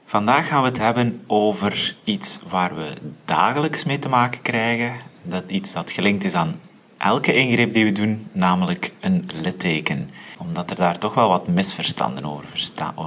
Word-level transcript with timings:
Vandaag 0.06 0.48
gaan 0.48 0.62
we 0.62 0.68
het 0.68 0.78
hebben 0.78 1.22
over 1.28 1.98
iets 2.04 2.40
waar 2.50 2.76
we 2.76 2.94
dagelijks 3.26 3.84
mee 3.84 4.00
te 4.00 4.10
maken 4.10 4.42
krijgen. 4.42 4.94
Dat 5.24 5.44
iets 5.48 5.74
dat 5.74 5.92
gelinkt 5.92 6.24
is 6.24 6.34
aan 6.34 6.60
elke 7.02 7.34
ingreep 7.34 7.74
die 7.74 7.86
we 7.86 7.92
doen, 7.92 8.28
namelijk 8.32 8.94
een 9.00 9.30
litteken. 9.42 10.10
Omdat 10.38 10.70
er 10.70 10.76
daar 10.76 10.98
toch 10.98 11.14
wel 11.14 11.30
wat 11.30 11.48
misverstanden 11.48 12.26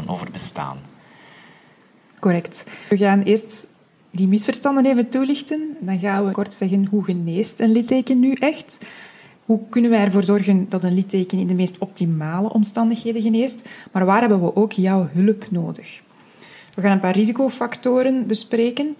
over, 0.09 0.31
bestaan. 0.33 0.78
Correct. 2.20 2.64
We 2.89 2.97
gaan 2.97 3.23
eerst 3.23 3.67
die 4.11 4.27
misverstanden 4.27 4.86
even 4.86 5.09
toelichten. 5.09 5.77
Dan 5.81 5.98
gaan 5.98 6.27
we 6.27 6.33
kort 6.33 6.55
zeggen 6.55 6.86
hoe 6.86 7.05
geneest 7.05 7.61
een 7.61 7.73
litteken 7.73 8.20
nu 8.20 8.33
echt. 8.33 8.78
Hoe 9.45 9.61
kunnen 9.69 9.91
wij 9.91 10.05
ervoor 10.05 10.23
zorgen 10.23 10.69
dat 10.69 10.84
een 10.84 10.95
litteken 10.95 11.39
in 11.39 11.47
de 11.47 11.55
meest 11.55 11.79
optimale 11.79 12.53
omstandigheden 12.53 13.23
geneest? 13.23 13.69
Maar 13.92 14.05
waar 14.05 14.20
hebben 14.20 14.42
we 14.42 14.56
ook 14.56 14.73
jouw 14.73 15.08
hulp 15.12 15.51
nodig? 15.51 16.03
We 16.75 16.83
gaan 16.83 16.92
een 16.92 17.01
paar 17.01 17.17
risicofactoren 17.17 18.27
bespreken. 18.27 18.97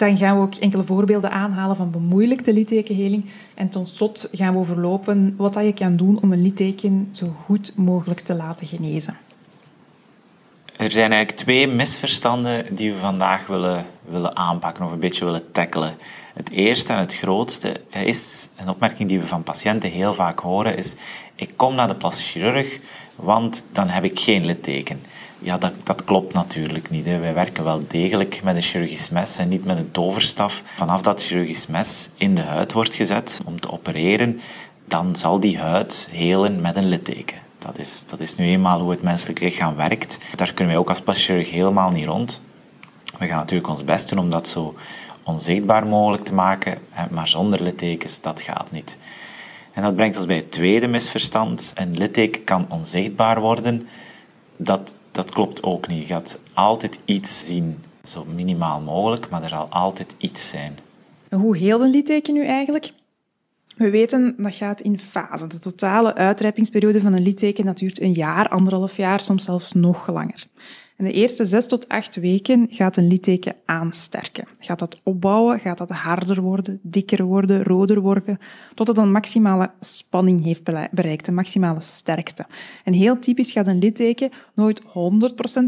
Dan 0.00 0.16
gaan 0.16 0.36
we 0.36 0.42
ook 0.42 0.54
enkele 0.54 0.82
voorbeelden 0.82 1.30
aanhalen 1.30 1.76
van 1.76 1.90
bemoeilijkte 1.90 2.52
littekenheling. 2.52 3.24
En 3.54 3.68
tot 3.68 3.88
slot 3.88 4.28
gaan 4.32 4.52
we 4.52 4.58
overlopen 4.58 5.34
wat 5.36 5.54
dat 5.54 5.64
je 5.64 5.72
kan 5.72 5.96
doen 5.96 6.22
om 6.22 6.32
een 6.32 6.42
litteken 6.42 7.08
zo 7.12 7.34
goed 7.44 7.72
mogelijk 7.76 8.20
te 8.20 8.34
laten 8.34 8.66
genezen. 8.66 9.16
Er 10.76 10.90
zijn 10.90 11.12
eigenlijk 11.12 11.42
twee 11.42 11.68
misverstanden 11.68 12.74
die 12.74 12.92
we 12.92 12.98
vandaag 12.98 13.46
willen, 13.46 13.84
willen 14.08 14.36
aanpakken 14.36 14.84
of 14.84 14.92
een 14.92 14.98
beetje 14.98 15.24
willen 15.24 15.52
tackelen. 15.52 15.94
Het 16.34 16.50
eerste 16.50 16.92
en 16.92 16.98
het 16.98 17.16
grootste 17.16 17.80
is 17.90 18.50
een 18.56 18.68
opmerking 18.68 19.08
die 19.08 19.20
we 19.20 19.26
van 19.26 19.42
patiënten 19.42 19.90
heel 19.90 20.14
vaak 20.14 20.38
horen, 20.38 20.76
is 20.76 20.96
ik 21.34 21.50
kom 21.56 21.74
naar 21.74 21.88
de 21.88 21.96
plastisch 21.96 22.30
chirurg, 22.30 22.78
want 23.16 23.64
dan 23.72 23.88
heb 23.88 24.04
ik 24.04 24.20
geen 24.20 24.44
litteken. 24.44 25.00
Ja, 25.42 25.58
dat, 25.58 25.74
dat 25.84 26.04
klopt 26.04 26.32
natuurlijk 26.32 26.90
niet. 26.90 27.06
Hè. 27.06 27.18
Wij 27.18 27.34
werken 27.34 27.64
wel 27.64 27.84
degelijk 27.88 28.40
met 28.42 28.56
een 28.56 28.62
chirurgisch 28.62 29.10
mes 29.10 29.38
en 29.38 29.48
niet 29.48 29.64
met 29.64 29.78
een 29.78 29.90
toverstaf. 29.90 30.62
Vanaf 30.64 31.02
dat 31.02 31.22
chirurgisch 31.22 31.66
mes 31.66 32.10
in 32.16 32.34
de 32.34 32.42
huid 32.42 32.72
wordt 32.72 32.94
gezet 32.94 33.40
om 33.44 33.60
te 33.60 33.72
opereren, 33.72 34.40
dan 34.84 35.16
zal 35.16 35.40
die 35.40 35.58
huid 35.58 36.08
helen 36.12 36.60
met 36.60 36.76
een 36.76 36.88
litteken. 36.88 37.38
Dat 37.58 37.78
is, 37.78 38.04
dat 38.06 38.20
is 38.20 38.36
nu 38.36 38.46
eenmaal 38.46 38.80
hoe 38.80 38.90
het 38.90 39.02
menselijk 39.02 39.40
lichaam 39.40 39.76
werkt. 39.76 40.18
Daar 40.34 40.52
kunnen 40.52 40.74
wij 40.74 40.82
ook 40.82 40.88
als 40.88 41.00
plastisch 41.00 41.24
chirurg 41.24 41.50
helemaal 41.50 41.90
niet 41.90 42.06
rond. 42.06 42.40
We 43.18 43.26
gaan 43.26 43.36
natuurlijk 43.36 43.68
ons 43.68 43.84
best 43.84 44.08
doen 44.08 44.18
om 44.18 44.30
dat 44.30 44.48
zo 44.48 44.74
onzichtbaar 45.24 45.86
mogelijk 45.86 46.24
te 46.24 46.34
maken, 46.34 46.78
maar 47.10 47.28
zonder 47.28 47.62
littekens, 47.62 48.20
dat 48.20 48.40
gaat 48.40 48.70
niet. 48.70 48.98
En 49.72 49.82
dat 49.82 49.96
brengt 49.96 50.16
ons 50.16 50.26
bij 50.26 50.36
het 50.36 50.50
tweede 50.50 50.86
misverstand. 50.86 51.72
Een 51.74 51.96
litteken 51.96 52.44
kan 52.44 52.66
onzichtbaar 52.68 53.40
worden. 53.40 53.86
Dat, 54.56 54.96
dat 55.10 55.30
klopt 55.30 55.62
ook 55.62 55.88
niet. 55.88 56.00
Je 56.00 56.14
gaat 56.14 56.38
altijd 56.52 56.98
iets 57.04 57.46
zien, 57.46 57.78
zo 58.04 58.24
minimaal 58.24 58.80
mogelijk, 58.80 59.30
maar 59.30 59.42
er 59.42 59.48
zal 59.48 59.68
altijd 59.68 60.14
iets 60.18 60.48
zijn. 60.48 60.78
Hoe 61.30 61.56
heelt 61.56 61.80
een 61.80 61.90
litteken 61.90 62.34
nu 62.34 62.44
eigenlijk? 62.44 62.92
We 63.76 63.90
weten 63.90 64.34
dat 64.38 64.54
gaat 64.54 64.80
in 64.80 64.98
fasen. 64.98 65.48
De 65.48 65.58
totale 65.58 66.14
uitrijpingsperiode 66.14 67.00
van 67.00 67.12
een 67.12 67.22
litteken 67.22 67.64
dat 67.64 67.78
duurt 67.78 68.00
een 68.00 68.12
jaar, 68.12 68.48
anderhalf 68.48 68.96
jaar, 68.96 69.20
soms 69.20 69.44
zelfs 69.44 69.72
nog 69.72 70.06
langer. 70.06 70.46
In 71.00 71.06
de 71.06 71.12
eerste 71.12 71.44
zes 71.44 71.66
tot 71.66 71.88
acht 71.88 72.16
weken 72.16 72.66
gaat 72.70 72.96
een 72.96 73.06
litteken 73.06 73.56
aansterken. 73.64 74.46
Gaat 74.58 74.78
dat 74.78 75.00
opbouwen, 75.02 75.60
gaat 75.60 75.78
dat 75.78 75.90
harder 75.90 76.42
worden, 76.42 76.80
dikker 76.82 77.24
worden, 77.24 77.64
roder 77.64 78.00
worden, 78.00 78.38
tot 78.74 78.88
het 78.88 78.96
een 78.96 79.12
maximale 79.12 79.70
spanning 79.80 80.44
heeft 80.44 80.64
bereikt, 80.90 81.28
een 81.28 81.34
maximale 81.34 81.80
sterkte. 81.80 82.46
En 82.84 82.92
heel 82.92 83.18
typisch 83.18 83.52
gaat 83.52 83.66
een 83.66 83.78
litteken 83.78 84.30
nooit 84.54 84.82
100% 84.82 84.84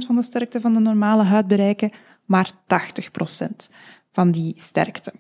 van 0.07 0.15
de 0.15 0.23
sterkte 0.23 0.61
van 0.61 0.73
de 0.73 0.81
normale 0.81 1.23
huid 1.23 1.47
bereiken, 1.47 1.91
maar 2.25 2.51
80% 2.53 3.47
van 4.11 4.31
die 4.31 4.53
sterkte. 4.57 5.13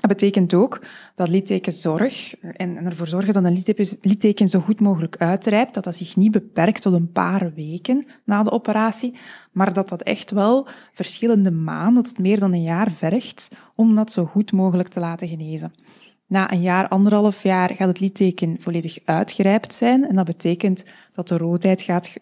Dat 0.00 0.10
betekent 0.10 0.54
ook 0.54 0.84
dat 1.14 1.28
littekenzorg 1.28 2.34
en 2.40 2.76
ervoor 2.76 3.06
zorgen 3.06 3.34
dat 3.34 3.44
een 3.44 3.96
litteken- 4.00 4.48
zo 4.48 4.60
goed 4.60 4.80
mogelijk 4.80 5.16
uitrijpt, 5.16 5.74
dat 5.74 5.84
dat 5.84 5.96
zich 5.96 6.16
niet 6.16 6.30
beperkt 6.30 6.82
tot 6.82 6.92
een 6.92 7.12
paar 7.12 7.52
weken 7.54 8.06
na 8.24 8.42
de 8.42 8.50
operatie, 8.50 9.14
maar 9.52 9.72
dat 9.72 9.88
dat 9.88 10.02
echt 10.02 10.30
wel 10.30 10.66
verschillende 10.92 11.50
maanden 11.50 12.02
tot 12.02 12.18
meer 12.18 12.38
dan 12.38 12.52
een 12.52 12.62
jaar 12.62 12.90
vergt 12.90 13.50
om 13.74 13.94
dat 13.94 14.12
zo 14.12 14.24
goed 14.24 14.52
mogelijk 14.52 14.88
te 14.88 15.00
laten 15.00 15.28
genezen. 15.28 15.72
Na 16.26 16.52
een 16.52 16.62
jaar, 16.62 16.88
anderhalf 16.88 17.42
jaar 17.42 17.74
gaat 17.74 17.88
het 17.88 18.00
litteken 18.00 18.56
volledig 18.58 18.98
uitgerijpt 19.04 19.74
zijn 19.74 20.08
en 20.08 20.14
dat 20.14 20.26
betekent 20.26 20.84
dat 21.10 21.28
de 21.28 21.36
roodheid 21.36 21.82
gaat 21.82 22.14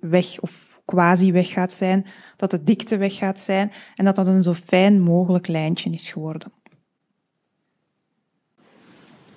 weg 0.00 0.40
of 0.40 0.80
quasi 0.84 1.32
weg 1.32 1.48
gaat 1.48 1.72
zijn, 1.72 2.06
dat 2.36 2.50
de 2.50 2.62
dikte 2.62 2.96
weg 2.96 3.16
gaat 3.16 3.38
zijn 3.38 3.72
en 3.94 4.04
dat 4.04 4.16
dat 4.16 4.26
een 4.26 4.42
zo 4.42 4.54
fijn 4.54 5.00
mogelijk 5.00 5.46
lijntje 5.46 5.90
is 5.90 6.10
geworden. 6.10 6.52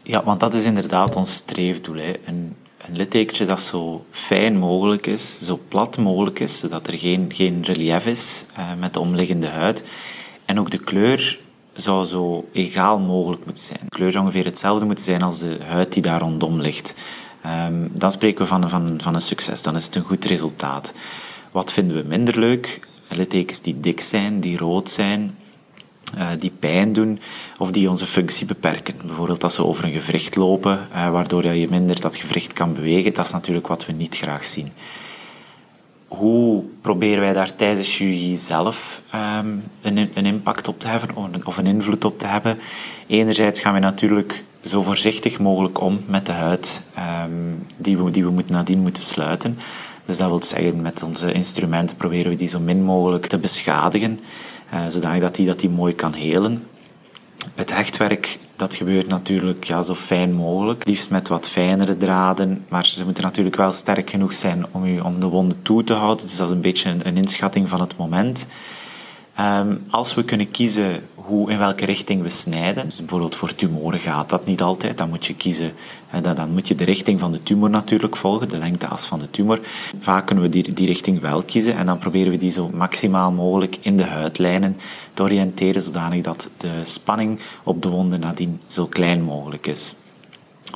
Ja, 0.08 0.24
want 0.24 0.40
dat 0.40 0.54
is 0.54 0.66
inderdaad 0.66 1.16
ons 1.16 1.34
streefdoel. 1.34 1.96
Hè. 1.96 2.14
Een, 2.26 2.56
een 2.78 2.96
littekentje 2.96 3.46
dat 3.46 3.62
zo 3.62 4.06
fijn 4.12 4.58
mogelijk 4.58 5.08
is, 5.08 5.40
zo 5.40 5.60
plat 5.68 5.98
mogelijk 5.98 6.40
is, 6.40 6.58
zodat 6.60 6.88
er 6.88 6.98
geen, 6.98 7.32
geen 7.34 7.64
relief 7.64 8.06
is 8.06 8.46
eh, 8.54 8.66
met 8.80 8.94
de 8.94 9.00
omliggende 9.00 9.48
huid. 9.48 9.84
En 10.46 10.60
ook 10.60 10.70
de 10.70 10.78
kleur 10.78 11.40
zou 11.74 12.06
zo 12.06 12.48
egaal 12.52 13.00
mogelijk 13.00 13.46
moeten 13.46 13.64
zijn. 13.64 13.80
De 13.84 13.96
kleur 13.96 14.12
zou 14.12 14.24
ongeveer 14.26 14.46
hetzelfde 14.46 14.86
moeten 14.86 15.06
zijn 15.06 15.22
als 15.22 15.40
de 15.40 15.58
huid 15.68 15.94
die 15.94 16.02
daar 16.02 16.22
rondom 16.22 16.62
ligt. 16.62 16.96
Ehm, 17.42 17.88
dan 17.92 18.12
spreken 18.12 18.42
we 18.42 18.48
van, 18.48 18.70
van, 18.70 19.02
van 19.02 19.16
een 19.16 19.22
succes, 19.22 19.62
dan 19.62 19.76
is 19.76 19.86
het 19.86 19.96
een 19.96 20.04
goed 20.04 20.26
resultaat. 20.26 20.94
Wat 21.52 21.74
vinden 21.74 21.98
we 21.98 22.04
minder 22.08 22.40
leuk? 22.40 22.80
Littekens 23.10 23.62
die 23.62 23.80
dik 23.80 24.02
zijn, 24.02 24.40
die 24.40 24.58
rood 24.58 24.90
zijn, 24.90 25.38
die 26.40 26.52
pijn 26.60 26.94
doen 26.94 27.20
of 27.58 27.72
die 27.72 27.90
onze 27.90 28.06
functie 28.06 28.46
beperken. 28.46 28.96
Bijvoorbeeld 29.06 29.44
als 29.44 29.56
ze 29.56 29.66
over 29.66 29.84
een 29.84 29.92
gewricht 29.92 30.36
lopen, 30.36 30.80
eh, 30.94 31.10
waardoor 31.10 31.46
je 31.46 31.70
minder 31.70 32.02
dat 32.02 32.16
gewricht 32.16 32.54
kan 32.54 32.74
bewegen. 32.74 33.14
Dat 33.14 33.26
is 33.26 33.32
natuurlijk 33.32 33.68
wat 33.68 33.86
we 33.86 33.92
niet 33.92 34.18
graag 34.18 34.46
zien. 34.46 34.72
Hoe 36.08 36.64
proberen 36.82 37.20
wij 37.20 37.34
daar 37.34 37.56
tijdens 37.56 37.88
de 37.88 37.94
chirurgie 37.94 38.38
zelf 38.38 39.02
ehm, 39.12 39.56
een, 39.82 39.98
een 40.14 40.26
impact 40.26 40.68
op 40.68 40.80
te 40.80 40.88
hebben 40.88 41.46
of 41.46 41.58
een, 41.58 41.66
invloed 41.66 42.06
op 42.06 42.20
te 42.20 42.28
hebben? 42.28 42.60
Enerzijds 43.08 43.60
gaan 43.62 43.74
we 43.74 43.80
natuurlijk 43.80 44.44
zo 44.64 44.82
voorzichtig 44.82 45.40
mogelijk 45.40 45.82
om 45.82 46.00
met 46.08 46.26
de 46.26 46.32
huid 46.32 46.84
ehm, 46.94 47.32
die, 47.78 47.98
we, 47.98 48.12
die 48.12 48.24
we 48.24 48.32
moeten 48.32 48.56
nadien 48.56 48.80
moeten 48.80 49.04
sluiten. 49.04 49.58
Dus 50.06 50.18
dat 50.18 50.30
wil 50.30 50.44
zeggen, 50.44 50.82
met 50.82 51.04
onze 51.04 51.32
instrumenten 51.32 51.96
proberen 51.96 52.32
we 52.32 52.38
die 52.38 52.48
zo 52.48 52.60
min 52.60 52.84
mogelijk 52.84 53.26
te 53.26 53.38
beschadigen, 53.38 54.20
eh, 54.20 54.57
zodanig 54.88 55.22
dat 55.22 55.36
die, 55.36 55.46
dat 55.46 55.60
die 55.60 55.70
mooi 55.70 55.96
kan 55.96 56.14
helen. 56.14 56.64
Het 57.56 57.74
hechtwerk, 57.74 58.40
dat 58.56 58.76
gebeurt 58.76 59.08
natuurlijk 59.08 59.64
ja, 59.64 59.82
zo 59.82 59.94
fijn 59.94 60.34
mogelijk. 60.34 60.88
Liefst 60.88 61.10
met 61.10 61.28
wat 61.28 61.48
fijnere 61.48 61.98
draden, 61.98 62.66
maar 62.70 62.86
ze 62.86 63.06
moeten 63.06 63.24
natuurlijk 63.24 63.56
wel 63.56 63.72
sterk 63.72 64.10
genoeg 64.10 64.34
zijn 64.34 64.66
om, 64.72 64.86
u, 64.86 65.00
om 65.00 65.20
de 65.20 65.28
wonden 65.28 65.62
toe 65.62 65.84
te 65.84 65.94
houden. 65.94 66.26
Dus 66.26 66.38
dat 66.38 66.48
is 66.48 66.54
een 66.54 66.62
beetje 66.62 66.90
een, 66.90 67.08
een 67.08 67.18
inschatting 67.18 67.70
van 67.70 67.82
het 67.82 67.98
moment. 67.98 68.48
Ehm, 69.36 69.76
als 69.90 70.14
we 70.14 70.24
kunnen 70.24 70.52
kiezen 70.52 71.04
hoe, 71.28 71.52
in 71.52 71.58
welke 71.58 71.86
richting 71.86 72.22
we 72.22 72.30
snijden, 72.30 72.86
dus 72.86 72.96
bijvoorbeeld 72.96 73.36
voor 73.36 73.56
tumoren 73.56 74.00
gaat 74.00 74.30
dat 74.30 74.46
niet 74.46 74.62
altijd, 74.62 74.98
dan 74.98 75.10
moet 75.10 75.26
je 75.26 75.36
kiezen, 75.36 75.74
dan, 76.22 76.52
moet 76.52 76.68
je 76.68 76.76
de 76.76 76.84
richting 76.84 77.20
van 77.20 77.32
de 77.32 77.44
tumor 77.44 77.70
natuurlijk 77.70 78.16
volgen, 78.16 78.48
de 78.48 78.58
lengteas 78.58 79.06
van 79.06 79.20
de 79.20 79.30
tumor. 79.30 79.60
Vaak 80.00 80.26
kunnen 80.26 80.44
we 80.44 80.50
die, 80.50 80.74
die 80.74 80.88
richting 80.88 81.22
wel 81.22 81.44
kiezen 81.44 81.76
en 81.76 81.86
dan 81.86 81.98
proberen 81.98 82.32
we 82.32 82.38
die 82.38 82.52
zo 82.52 82.70
maximaal 82.74 83.32
mogelijk 83.32 83.78
in 83.82 83.98
de 83.98 84.04
huidlijnen 84.04 84.78
te 85.14 85.24
oriënteren, 85.24 85.82
zodanig 85.82 86.24
dat 86.24 86.50
de 86.58 86.84
spanning 86.84 87.40
op 87.64 87.82
de 87.82 87.90
wonden 87.90 88.20
nadien 88.20 88.60
zo 88.68 88.86
klein 88.86 89.22
mogelijk 89.22 89.68
is. 89.68 89.96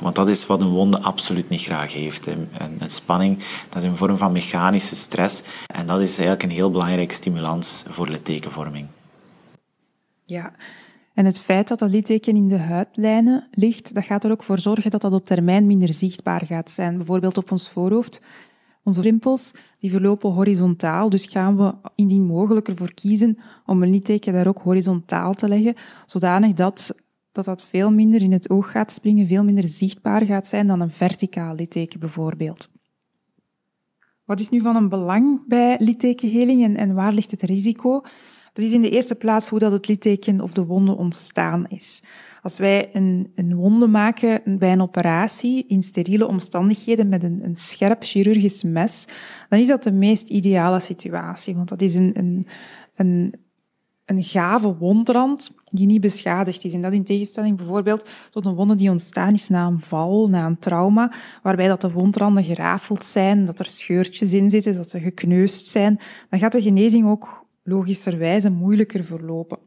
Want 0.02 0.14
dat 0.14 0.28
is 0.28 0.46
wat 0.46 0.60
een 0.60 0.68
wonde 0.68 1.00
absoluut 1.00 1.48
niet 1.48 1.62
graag 1.62 1.92
heeft. 1.92 2.26
Een, 2.26 2.48
spanning, 2.86 3.38
dat 3.68 3.82
is 3.82 3.88
een 3.88 3.96
vorm 3.96 4.16
van 4.16 4.32
mechanische 4.32 4.94
stress. 4.94 5.42
En 5.66 5.86
dat 5.86 6.00
is 6.00 6.10
eigenlijk 6.10 6.42
een 6.42 6.50
heel 6.50 6.70
belangrijke 6.70 7.14
stimulans 7.14 7.84
voor 7.88 8.08
littekenvorming. 8.08 8.86
Ja, 10.32 10.52
en 11.14 11.24
het 11.24 11.38
feit 11.38 11.68
dat 11.68 11.78
dat 11.78 11.90
litteken 11.90 12.36
in 12.36 12.48
de 12.48 12.58
huidlijnen 12.58 13.48
ligt, 13.50 13.94
dat 13.94 14.04
gaat 14.04 14.24
er 14.24 14.30
ook 14.30 14.42
voor 14.42 14.58
zorgen 14.58 14.90
dat 14.90 15.00
dat 15.00 15.12
op 15.12 15.24
termijn 15.24 15.66
minder 15.66 15.92
zichtbaar 15.92 16.46
gaat 16.46 16.70
zijn. 16.70 16.96
Bijvoorbeeld 16.96 17.38
op 17.38 17.50
ons 17.50 17.68
voorhoofd. 17.68 18.22
Onze 18.84 19.00
rimpels 19.00 19.54
die 19.78 19.90
verlopen 19.90 20.30
horizontaal, 20.30 21.10
dus 21.10 21.26
gaan 21.26 21.56
we 21.56 21.74
indien 21.94 22.24
mogelijk 22.24 22.68
ervoor 22.68 22.94
kiezen 22.94 23.38
om 23.66 23.82
een 23.82 23.90
litteken 23.90 24.32
daar 24.32 24.46
ook 24.46 24.58
horizontaal 24.58 25.34
te 25.34 25.48
leggen, 25.48 25.74
zodanig 26.06 26.52
dat 26.52 26.94
dat 27.32 27.44
dat 27.44 27.64
veel 27.64 27.90
minder 27.90 28.22
in 28.22 28.32
het 28.32 28.50
oog 28.50 28.70
gaat 28.70 28.92
springen, 28.92 29.26
veel 29.26 29.44
minder 29.44 29.64
zichtbaar 29.64 30.26
gaat 30.26 30.46
zijn 30.46 30.66
dan 30.66 30.80
een 30.80 30.90
verticaal 30.90 31.54
litteken 31.54 32.00
bijvoorbeeld. 32.00 32.70
Wat 34.24 34.40
is 34.40 34.48
nu 34.48 34.60
van 34.60 34.76
een 34.76 34.88
belang 34.88 35.46
bij 35.46 35.76
littekenheling 35.78 36.64
en, 36.64 36.76
en 36.76 36.94
waar 36.94 37.12
ligt 37.12 37.30
het 37.30 37.42
risico? 37.42 38.02
Dat 38.52 38.64
is 38.64 38.72
in 38.72 38.80
de 38.80 38.90
eerste 38.90 39.14
plaats 39.14 39.48
hoe 39.48 39.58
dat 39.58 39.72
het 39.72 39.88
litteken 39.88 40.40
of 40.40 40.52
de 40.52 40.64
wonde 40.64 40.96
ontstaan 40.96 41.66
is. 41.68 42.02
Als 42.42 42.58
wij 42.58 42.90
een, 42.92 43.32
een 43.34 43.54
wonde 43.54 43.86
maken 43.86 44.58
bij 44.58 44.72
een 44.72 44.82
operatie 44.82 45.66
in 45.66 45.82
steriele 45.82 46.26
omstandigheden 46.26 47.08
met 47.08 47.22
een, 47.22 47.44
een 47.44 47.56
scherp 47.56 48.02
chirurgisch 48.02 48.62
mes, 48.62 49.06
dan 49.48 49.58
is 49.58 49.68
dat 49.68 49.82
de 49.82 49.92
meest 49.92 50.28
ideale 50.28 50.80
situatie. 50.80 51.54
Want 51.54 51.68
dat 51.68 51.80
is 51.80 51.94
een, 51.94 52.18
een, 52.18 52.46
een 52.94 53.34
een 54.04 54.22
gave 54.22 54.76
wondrand 54.76 55.50
die 55.64 55.86
niet 55.86 56.00
beschadigd 56.00 56.64
is. 56.64 56.74
En 56.74 56.80
dat 56.80 56.92
in 56.92 57.04
tegenstelling 57.04 57.56
bijvoorbeeld 57.56 58.08
tot 58.30 58.46
een 58.46 58.54
wonde 58.54 58.74
die 58.74 58.90
ontstaan 58.90 59.32
is 59.32 59.48
na 59.48 59.66
een 59.66 59.80
val, 59.80 60.28
na 60.28 60.46
een 60.46 60.58
trauma, 60.58 61.12
waarbij 61.42 61.68
dat 61.68 61.80
de 61.80 61.92
wondranden 61.92 62.44
gerafeld 62.44 63.04
zijn, 63.04 63.44
dat 63.44 63.58
er 63.58 63.64
scheurtjes 63.64 64.32
in 64.32 64.50
zitten, 64.50 64.74
dat 64.74 64.90
ze 64.90 65.00
gekneusd 65.00 65.66
zijn, 65.66 66.00
dan 66.30 66.38
gaat 66.38 66.52
de 66.52 66.62
genezing 66.62 67.08
ook 67.08 67.41
logischerwijze 67.62 68.50
moeilijker 68.50 69.04
verlopen. 69.04 69.58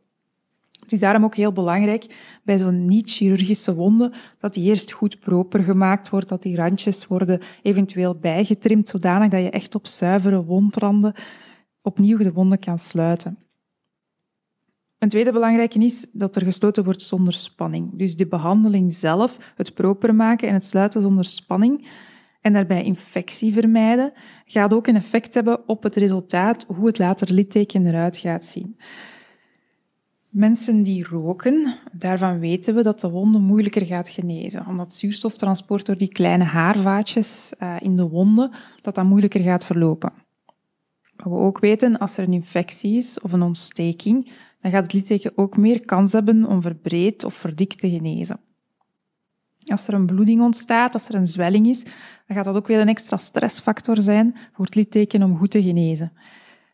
Het 0.81 0.93
is 0.93 0.99
daarom 0.99 1.23
ook 1.23 1.35
heel 1.35 1.51
belangrijk 1.51 2.15
bij 2.43 2.57
zo'n 2.57 2.85
niet-chirurgische 2.85 3.75
wonde 3.75 4.13
dat 4.37 4.53
die 4.53 4.63
eerst 4.63 4.91
goed 4.91 5.19
proper 5.19 5.63
gemaakt 5.63 6.09
wordt, 6.09 6.29
dat 6.29 6.41
die 6.41 6.55
randjes 6.55 7.07
worden 7.07 7.41
eventueel 7.61 8.15
bijgetrimd, 8.15 8.89
zodanig 8.89 9.29
dat 9.29 9.41
je 9.41 9.49
echt 9.49 9.75
op 9.75 9.87
zuivere 9.87 10.43
wondranden 10.43 11.13
opnieuw 11.81 12.17
de 12.17 12.33
wonde 12.33 12.57
kan 12.57 12.79
sluiten. 12.79 13.37
Een 14.97 15.09
tweede 15.09 15.31
belangrijke 15.31 15.79
is 15.79 16.07
dat 16.11 16.35
er 16.35 16.41
gesloten 16.41 16.83
wordt 16.83 17.01
zonder 17.01 17.33
spanning. 17.33 17.97
Dus 17.97 18.15
de 18.15 18.27
behandeling 18.27 18.93
zelf, 18.93 19.53
het 19.55 19.73
proper 19.73 20.15
maken 20.15 20.47
en 20.47 20.53
het 20.53 20.65
sluiten 20.65 21.01
zonder 21.01 21.25
spanning 21.25 21.87
en 22.45 22.53
daarbij 22.53 22.83
infectie 22.83 23.53
vermijden, 23.53 24.13
gaat 24.45 24.73
ook 24.73 24.87
een 24.87 24.95
effect 24.95 25.33
hebben 25.33 25.67
op 25.67 25.83
het 25.83 25.95
resultaat, 25.95 26.65
hoe 26.67 26.87
het 26.87 26.97
later 26.97 27.33
litteken 27.33 27.85
eruit 27.85 28.17
gaat 28.17 28.45
zien. 28.45 28.77
Mensen 30.29 30.83
die 30.83 31.07
roken, 31.07 31.75
daarvan 31.91 32.39
weten 32.39 32.75
we 32.75 32.81
dat 32.81 32.99
de 32.99 33.09
wonde 33.09 33.39
moeilijker 33.39 33.85
gaat 33.85 34.09
genezen, 34.09 34.67
omdat 34.67 34.93
zuurstoftransport 34.93 35.85
door 35.85 35.97
die 35.97 36.07
kleine 36.07 36.43
haarvaatjes 36.43 37.53
eh, 37.57 37.75
in 37.79 37.95
de 37.95 38.07
wonde, 38.07 38.51
dat 38.81 38.95
dat 38.95 39.05
moeilijker 39.05 39.41
gaat 39.41 39.65
verlopen. 39.65 40.13
We 41.15 41.29
ook 41.29 41.59
weten, 41.59 41.97
als 41.97 42.17
er 42.17 42.23
een 42.23 42.33
infectie 42.33 42.97
is 42.97 43.19
of 43.19 43.31
een 43.33 43.41
ontsteking, 43.41 44.31
dan 44.59 44.71
gaat 44.71 44.83
het 44.83 44.93
litteken 44.93 45.31
ook 45.35 45.57
meer 45.57 45.85
kans 45.85 46.13
hebben 46.13 46.45
om 46.45 46.61
verbreed 46.61 47.23
of 47.23 47.33
verdikt 47.33 47.79
te 47.79 47.89
genezen. 47.89 48.39
Als 49.65 49.87
er 49.87 49.93
een 49.93 50.05
bloeding 50.05 50.41
ontstaat, 50.41 50.93
als 50.93 51.09
er 51.09 51.15
een 51.15 51.27
zwelling 51.27 51.67
is, 51.67 51.83
dan 52.27 52.35
gaat 52.35 52.45
dat 52.45 52.55
ook 52.55 52.67
weer 52.67 52.79
een 52.79 52.87
extra 52.87 53.17
stressfactor 53.17 54.01
zijn 54.01 54.35
voor 54.53 54.65
het 54.65 54.75
litteken 54.75 55.23
om 55.23 55.37
goed 55.37 55.51
te 55.51 55.63
genezen. 55.63 56.11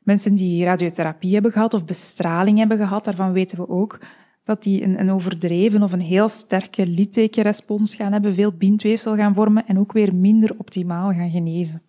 Mensen 0.03 0.35
die 0.35 0.63
radiotherapie 0.63 1.33
hebben 1.33 1.51
gehad 1.51 1.73
of 1.73 1.85
bestraling 1.85 2.57
hebben 2.57 2.77
gehad, 2.77 3.05
daarvan 3.05 3.31
weten 3.31 3.57
we 3.57 3.69
ook 3.69 3.99
dat 4.43 4.63
die 4.63 4.83
een, 4.83 4.99
een 4.99 5.11
overdreven 5.11 5.83
of 5.83 5.91
een 5.91 6.01
heel 6.01 6.27
sterke 6.27 6.87
littekenrespons 6.87 7.95
gaan 7.95 8.11
hebben, 8.11 8.33
veel 8.33 8.51
bindweefsel 8.51 9.15
gaan 9.15 9.33
vormen 9.33 9.67
en 9.67 9.79
ook 9.79 9.91
weer 9.91 10.15
minder 10.15 10.55
optimaal 10.57 11.13
gaan 11.13 11.31
genezen. 11.31 11.81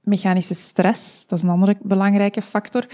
Mechanische 0.00 0.54
stress, 0.54 1.26
dat 1.26 1.38
is 1.38 1.44
een 1.44 1.50
andere 1.50 1.76
belangrijke 1.82 2.42
factor. 2.42 2.86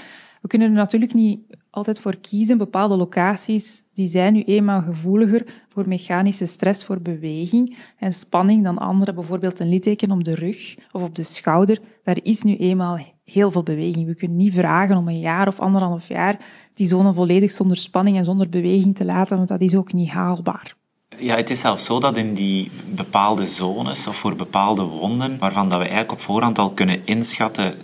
We 0.43 0.49
kunnen 0.49 0.69
er 0.69 0.75
natuurlijk 0.75 1.15
niet 1.15 1.41
altijd 1.71 1.99
voor 2.01 2.17
kiezen. 2.17 2.59
Bepaalde 2.59 2.97
locaties 2.97 3.83
die 3.95 4.07
zijn 4.07 4.33
nu 4.33 4.43
eenmaal 4.43 4.83
gevoeliger 4.83 5.47
voor 5.69 5.89
mechanische 5.89 6.47
stress, 6.47 6.85
voor 6.85 7.01
beweging 7.01 7.79
en 7.99 8.13
spanning 8.13 8.65
dan 8.65 8.79
andere. 8.79 9.15
Bijvoorbeeld 9.15 9.61
een 9.61 9.69
litteken 9.69 10.11
op 10.11 10.25
de 10.25 10.35
rug 10.35 10.77
of 10.93 11.03
op 11.03 11.15
de 11.15 11.23
schouder. 11.23 11.81
Daar 12.03 12.19
is 12.23 12.43
nu 12.43 12.57
eenmaal 12.57 12.99
heel 13.25 13.51
veel 13.51 13.63
beweging. 13.63 14.07
We 14.07 14.15
kunnen 14.15 14.37
niet 14.37 14.55
vragen 14.55 14.97
om 14.97 15.09
een 15.09 15.21
jaar 15.21 15.47
of 15.47 15.61
anderhalf 15.61 16.09
jaar 16.09 16.39
die 16.75 16.87
zone 16.87 17.13
volledig 17.13 17.51
zonder 17.51 17.77
spanning 17.77 18.17
en 18.17 18.25
zonder 18.25 18.49
beweging 18.49 18.97
te 18.97 19.05
laten, 19.05 19.37
want 19.37 19.49
dat 19.49 19.61
is 19.61 19.75
ook 19.75 19.93
niet 19.93 20.11
haalbaar. 20.11 20.77
Ja, 21.19 21.37
het 21.37 21.51
is 21.51 21.61
zelfs 21.61 21.85
zo 21.85 22.01
dat 22.01 22.17
in 22.17 22.35
die 22.35 22.71
bepaalde 22.95 23.45
zones 23.45 24.07
of 24.07 24.17
voor 24.17 24.37
bepaalde 24.37 24.83
wonden, 24.83 25.39
waarvan 25.39 25.69
dat 25.69 25.79
we 25.79 25.85
eigenlijk 25.85 26.13
op 26.13 26.21
voorhand 26.21 26.59
al 26.59 26.73
kunnen 26.73 27.07
inschatten 27.07 27.75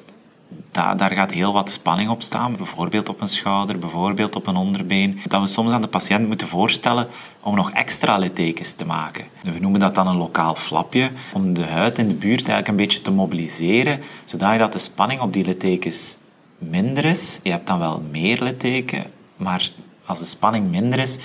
daar 0.70 1.12
gaat 1.12 1.32
heel 1.32 1.52
wat 1.52 1.70
spanning 1.70 2.10
op 2.10 2.22
staan, 2.22 2.56
bijvoorbeeld 2.56 3.08
op 3.08 3.20
een 3.20 3.28
schouder, 3.28 3.78
bijvoorbeeld 3.78 4.36
op 4.36 4.46
een 4.46 4.56
onderbeen, 4.56 5.20
dat 5.26 5.40
we 5.40 5.46
soms 5.46 5.72
aan 5.72 5.80
de 5.80 5.88
patiënt 5.88 6.26
moeten 6.26 6.46
voorstellen 6.46 7.08
om 7.40 7.54
nog 7.54 7.70
extra 7.70 8.18
littekens 8.18 8.72
te 8.72 8.86
maken. 8.86 9.24
We 9.42 9.58
noemen 9.58 9.80
dat 9.80 9.94
dan 9.94 10.06
een 10.06 10.16
lokaal 10.16 10.54
flapje, 10.54 11.10
om 11.32 11.54
de 11.54 11.64
huid 11.64 11.98
in 11.98 12.08
de 12.08 12.14
buurt 12.14 12.48
eigenlijk 12.48 12.68
een 12.68 12.76
beetje 12.76 13.00
te 13.00 13.10
mobiliseren, 13.10 14.00
zodat 14.24 14.72
de 14.72 14.78
spanning 14.78 15.20
op 15.20 15.32
die 15.32 15.44
littekens 15.44 16.16
minder 16.58 17.04
is. 17.04 17.40
Je 17.42 17.50
hebt 17.50 17.66
dan 17.66 17.78
wel 17.78 18.02
meer 18.10 18.42
litteken, 18.42 19.04
maar 19.36 19.70
als 20.04 20.18
de 20.18 20.24
spanning 20.24 20.70
minder 20.70 20.98
is, 20.98 21.18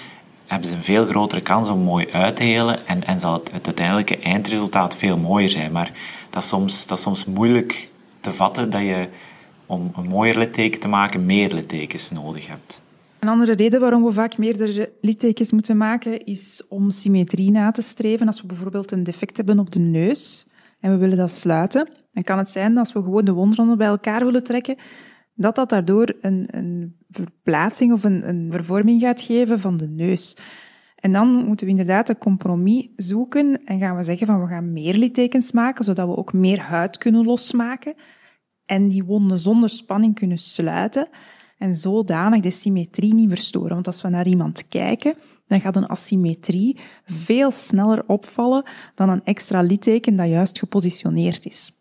hebben 0.47 0.67
ze 0.67 0.75
een 0.75 0.83
veel 0.83 1.05
grotere 1.05 1.41
kans 1.41 1.69
om 1.69 1.79
mooi 1.79 2.07
uit 2.11 2.35
te 2.35 2.43
helen 2.43 2.87
en, 2.87 3.03
en 3.05 3.19
zal 3.19 3.33
het, 3.33 3.51
uiteindelijke 3.51 4.17
eindresultaat 4.17 4.97
veel 4.97 5.17
mooier 5.17 5.49
zijn. 5.49 5.71
Maar 5.71 5.91
dat 6.29 6.43
soms, 6.43 6.87
dat 6.87 6.97
is 6.97 7.03
soms 7.03 7.25
moeilijk 7.25 7.89
te 8.23 8.31
vatten 8.31 8.69
dat 8.69 8.81
je 8.81 9.07
om 9.65 9.91
een 9.95 10.07
mooier 10.07 10.37
litteken 10.37 10.79
te 10.79 10.87
maken 10.87 11.25
meer 11.25 11.53
littekens 11.53 12.11
nodig 12.11 12.47
hebt. 12.47 12.83
Een 13.19 13.29
andere 13.29 13.53
reden 13.53 13.79
waarom 13.79 14.03
we 14.03 14.11
vaak 14.11 14.37
meerdere 14.37 14.91
littekens 15.01 15.51
moeten 15.51 15.77
maken 15.77 16.25
is 16.25 16.63
om 16.69 16.89
symmetrie 16.89 17.51
na 17.51 17.71
te 17.71 17.81
streven. 17.81 18.27
Als 18.27 18.41
we 18.41 18.47
bijvoorbeeld 18.47 18.91
een 18.91 19.03
defect 19.03 19.37
hebben 19.37 19.59
op 19.59 19.71
de 19.71 19.79
neus 19.79 20.47
en 20.79 20.91
we 20.91 20.97
willen 20.97 21.17
dat 21.17 21.31
sluiten, 21.31 21.89
dan 22.13 22.23
kan 22.23 22.37
het 22.37 22.49
zijn 22.49 22.69
dat 22.69 22.77
als 22.77 22.93
we 22.93 23.01
gewoon 23.01 23.25
de 23.25 23.31
wondranden 23.31 23.77
bij 23.77 23.87
elkaar 23.87 24.25
willen 24.25 24.43
trekken, 24.43 24.75
dat 25.35 25.55
dat 25.55 25.69
daardoor 25.69 26.13
een, 26.21 26.45
een 26.51 26.95
verplaatsing 27.09 27.93
of 27.93 28.03
een, 28.03 28.27
een 28.27 28.47
vervorming 28.51 29.01
gaat 29.01 29.21
geven 29.21 29.59
van 29.59 29.77
de 29.77 29.87
neus. 29.87 30.35
En 31.03 31.11
dan 31.11 31.45
moeten 31.45 31.65
we 31.65 31.71
inderdaad 31.71 32.09
een 32.09 32.17
compromis 32.17 32.89
zoeken 32.95 33.65
en 33.65 33.79
gaan 33.79 33.95
we 33.95 34.03
zeggen 34.03 34.27
van 34.27 34.41
we 34.41 34.47
gaan 34.47 34.73
meer 34.73 34.93
littekens 34.93 35.51
maken, 35.51 35.83
zodat 35.83 36.07
we 36.07 36.15
ook 36.15 36.33
meer 36.33 36.59
huid 36.59 36.97
kunnen 36.97 37.25
losmaken 37.25 37.95
en 38.65 38.87
die 38.87 39.03
wonden 39.03 39.37
zonder 39.37 39.69
spanning 39.69 40.15
kunnen 40.15 40.37
sluiten 40.37 41.07
en 41.57 41.75
zodanig 41.75 42.41
de 42.41 42.51
symmetrie 42.51 43.13
niet 43.13 43.29
verstoren. 43.29 43.73
Want 43.73 43.87
als 43.87 44.01
we 44.01 44.09
naar 44.09 44.27
iemand 44.27 44.67
kijken, 44.67 45.15
dan 45.47 45.61
gaat 45.61 45.75
een 45.75 45.87
asymmetrie 45.87 46.79
veel 47.05 47.51
sneller 47.51 48.03
opvallen 48.07 48.63
dan 48.95 49.09
een 49.09 49.23
extra 49.23 49.61
litteken 49.61 50.15
dat 50.15 50.27
juist 50.27 50.59
gepositioneerd 50.59 51.45
is. 51.45 51.71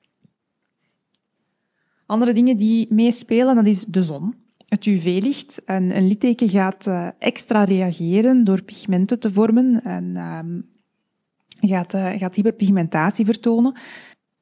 Andere 2.07 2.33
dingen 2.33 2.57
die 2.57 2.87
meespelen, 2.91 3.55
dat 3.55 3.67
is 3.67 3.85
de 3.85 4.03
zon. 4.03 4.42
Het 4.73 4.87
UV-licht. 4.87 5.63
Een, 5.67 5.97
een 5.97 6.07
litteken 6.07 6.49
gaat 6.49 6.87
uh, 6.87 7.09
extra 7.19 7.65
reageren 7.65 8.45
door 8.45 8.63
pigmenten 8.63 9.19
te 9.19 9.33
vormen 9.33 9.85
en 9.85 10.13
uh, 10.17 11.71
gaat, 11.71 11.95
uh, 11.95 12.11
gaat 12.17 12.35
hyperpigmentatie 12.35 13.25
vertonen. 13.25 13.75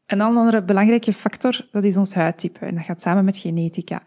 Een 0.06 0.20
andere 0.20 0.64
belangrijke 0.64 1.12
factor, 1.12 1.68
dat 1.70 1.84
is 1.84 1.96
ons 1.96 2.14
huidtype. 2.14 2.66
En 2.66 2.74
dat 2.74 2.84
gaat 2.84 3.02
samen 3.02 3.24
met 3.24 3.36
genetica. 3.36 4.02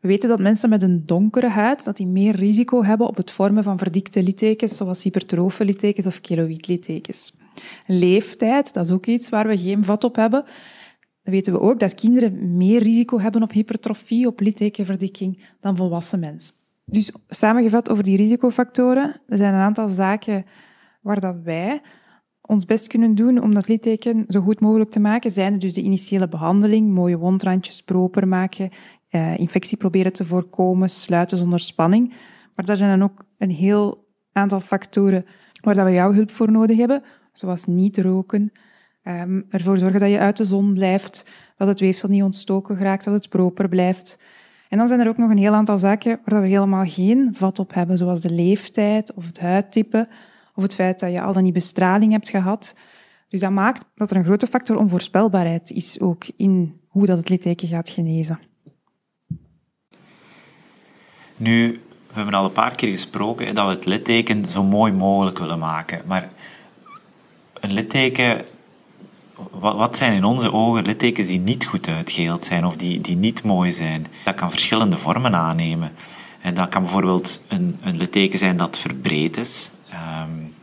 We 0.00 0.08
weten 0.08 0.28
dat 0.28 0.38
mensen 0.38 0.68
met 0.68 0.82
een 0.82 1.06
donkere 1.06 1.48
huid 1.48 1.84
dat 1.84 1.96
die 1.96 2.06
meer 2.06 2.36
risico 2.36 2.84
hebben 2.84 3.06
op 3.06 3.16
het 3.16 3.30
vormen 3.30 3.62
van 3.62 3.78
verdikte 3.78 4.22
littekens, 4.22 4.76
zoals 4.76 5.02
hypertrofe 5.02 5.64
littekens 5.64 6.06
of 6.06 6.20
keloïd 6.20 6.66
littekens. 6.66 7.32
Leeftijd, 7.86 8.72
dat 8.72 8.84
is 8.84 8.92
ook 8.92 9.06
iets 9.06 9.28
waar 9.28 9.46
we 9.46 9.58
geen 9.58 9.84
vat 9.84 10.04
op 10.04 10.16
hebben. 10.16 10.44
Dan 11.26 11.34
weten 11.34 11.52
we 11.52 11.60
ook 11.60 11.78
dat 11.78 11.94
kinderen 11.94 12.56
meer 12.56 12.82
risico 12.82 13.20
hebben 13.20 13.42
op 13.42 13.52
hypertrofie, 13.52 14.26
op 14.26 14.40
littekenverdikking, 14.40 15.44
dan 15.60 15.76
volwassen 15.76 16.18
mensen. 16.18 16.54
Dus 16.84 17.12
samengevat 17.28 17.90
over 17.90 18.04
die 18.04 18.16
risicofactoren, 18.16 19.20
er 19.26 19.36
zijn 19.36 19.54
een 19.54 19.60
aantal 19.60 19.88
zaken 19.88 20.44
waar 21.00 21.20
dat 21.20 21.36
wij 21.42 21.80
ons 22.40 22.64
best 22.64 22.86
kunnen 22.86 23.14
doen 23.14 23.42
om 23.42 23.54
dat 23.54 23.68
litteken 23.68 24.24
zo 24.28 24.40
goed 24.40 24.60
mogelijk 24.60 24.90
te 24.90 25.00
maken, 25.00 25.30
zijn 25.30 25.58
dus 25.58 25.74
de 25.74 25.82
initiële 25.82 26.28
behandeling, 26.28 26.88
mooie 26.88 27.18
wondrandjes 27.18 27.82
proper 27.82 28.28
maken, 28.28 28.70
eh, 29.08 29.38
infectie 29.38 29.76
proberen 29.76 30.12
te 30.12 30.24
voorkomen, 30.24 30.90
sluiten 30.90 31.38
zonder 31.38 31.60
spanning. 31.60 32.08
Maar 32.54 32.64
daar 32.64 32.76
zijn 32.76 32.98
dan 32.98 33.10
ook 33.10 33.24
een 33.38 33.50
heel 33.50 34.06
aantal 34.32 34.60
factoren 34.60 35.24
waar 35.60 35.74
dat 35.74 35.84
we 35.84 35.92
jouw 35.92 36.12
hulp 36.12 36.30
voor 36.30 36.50
nodig 36.50 36.76
hebben, 36.76 37.02
zoals 37.32 37.64
niet 37.64 37.98
roken, 37.98 38.52
um, 39.08 39.46
ervoor 39.50 39.78
zorgen 39.78 40.00
dat 40.00 40.10
je 40.10 40.18
uit 40.18 40.36
de 40.36 40.44
zon 40.44 40.74
blijft, 40.74 41.30
dat 41.56 41.68
het 41.68 41.80
weefsel 41.80 42.08
niet 42.08 42.22
ontstoken 42.22 42.78
raakt, 42.78 43.04
dat 43.04 43.14
het 43.14 43.28
proper 43.28 43.68
blijft. 43.68 44.18
En 44.68 44.78
dan 44.78 44.88
zijn 44.88 45.00
er 45.00 45.08
ook 45.08 45.16
nog 45.16 45.30
een 45.30 45.38
heel 45.38 45.54
aantal 45.54 45.78
zaken 45.78 46.20
waar 46.24 46.40
we 46.40 46.48
helemaal 46.48 46.86
geen 46.86 47.28
vat 47.32 47.58
op 47.58 47.74
hebben, 47.74 47.98
zoals 47.98 48.20
de 48.20 48.30
leeftijd 48.30 49.14
of 49.14 49.26
het 49.26 49.40
huidtype 49.40 50.08
of 50.54 50.62
het 50.62 50.74
feit 50.74 51.00
dat 51.00 51.12
je 51.12 51.22
al 51.22 51.32
dan 51.32 51.42
niet 51.42 51.52
bestraling 51.52 52.12
hebt 52.12 52.28
gehad. 52.28 52.74
Dus 53.28 53.40
dat 53.40 53.50
maakt 53.50 53.84
dat 53.94 54.10
er 54.10 54.16
een 54.16 54.24
grote 54.24 54.46
factor 54.46 54.76
onvoorspelbaarheid 54.76 55.70
is 55.70 56.00
ook 56.00 56.24
in 56.36 56.80
hoe 56.88 57.06
dat 57.06 57.16
het 57.16 57.28
litteken 57.28 57.68
gaat 57.68 57.88
genezen. 57.88 58.38
Nu, 61.36 61.80
we 62.06 62.12
hebben 62.12 62.34
al 62.34 62.44
een 62.44 62.52
paar 62.52 62.74
keer 62.74 62.90
gesproken 62.90 63.54
dat 63.54 63.66
we 63.66 63.72
het 63.72 63.84
litteken 63.84 64.44
zo 64.44 64.62
mooi 64.62 64.92
mogelijk 64.92 65.38
willen 65.38 65.58
maken. 65.58 66.02
Maar 66.06 66.30
een 67.60 67.72
litteken, 67.72 68.44
wat 69.50 69.96
zijn 69.96 70.12
in 70.12 70.24
onze 70.24 70.52
ogen 70.52 70.84
littekens 70.84 71.26
die 71.26 71.40
niet 71.40 71.66
goed 71.66 71.88
uitgeeld 71.88 72.44
zijn 72.44 72.64
of 72.64 72.76
die, 72.76 73.00
die 73.00 73.16
niet 73.16 73.42
mooi 73.42 73.72
zijn? 73.72 74.06
Dat 74.24 74.34
kan 74.34 74.50
verschillende 74.50 74.96
vormen 74.96 75.34
aannemen. 75.34 75.92
En 76.40 76.54
dat 76.54 76.68
kan 76.68 76.82
bijvoorbeeld 76.82 77.40
een, 77.48 77.78
een 77.80 77.96
litteken 77.96 78.38
zijn 78.38 78.56
dat 78.56 78.78
verbreed 78.78 79.36
is. 79.36 79.70
Um, 79.92 80.54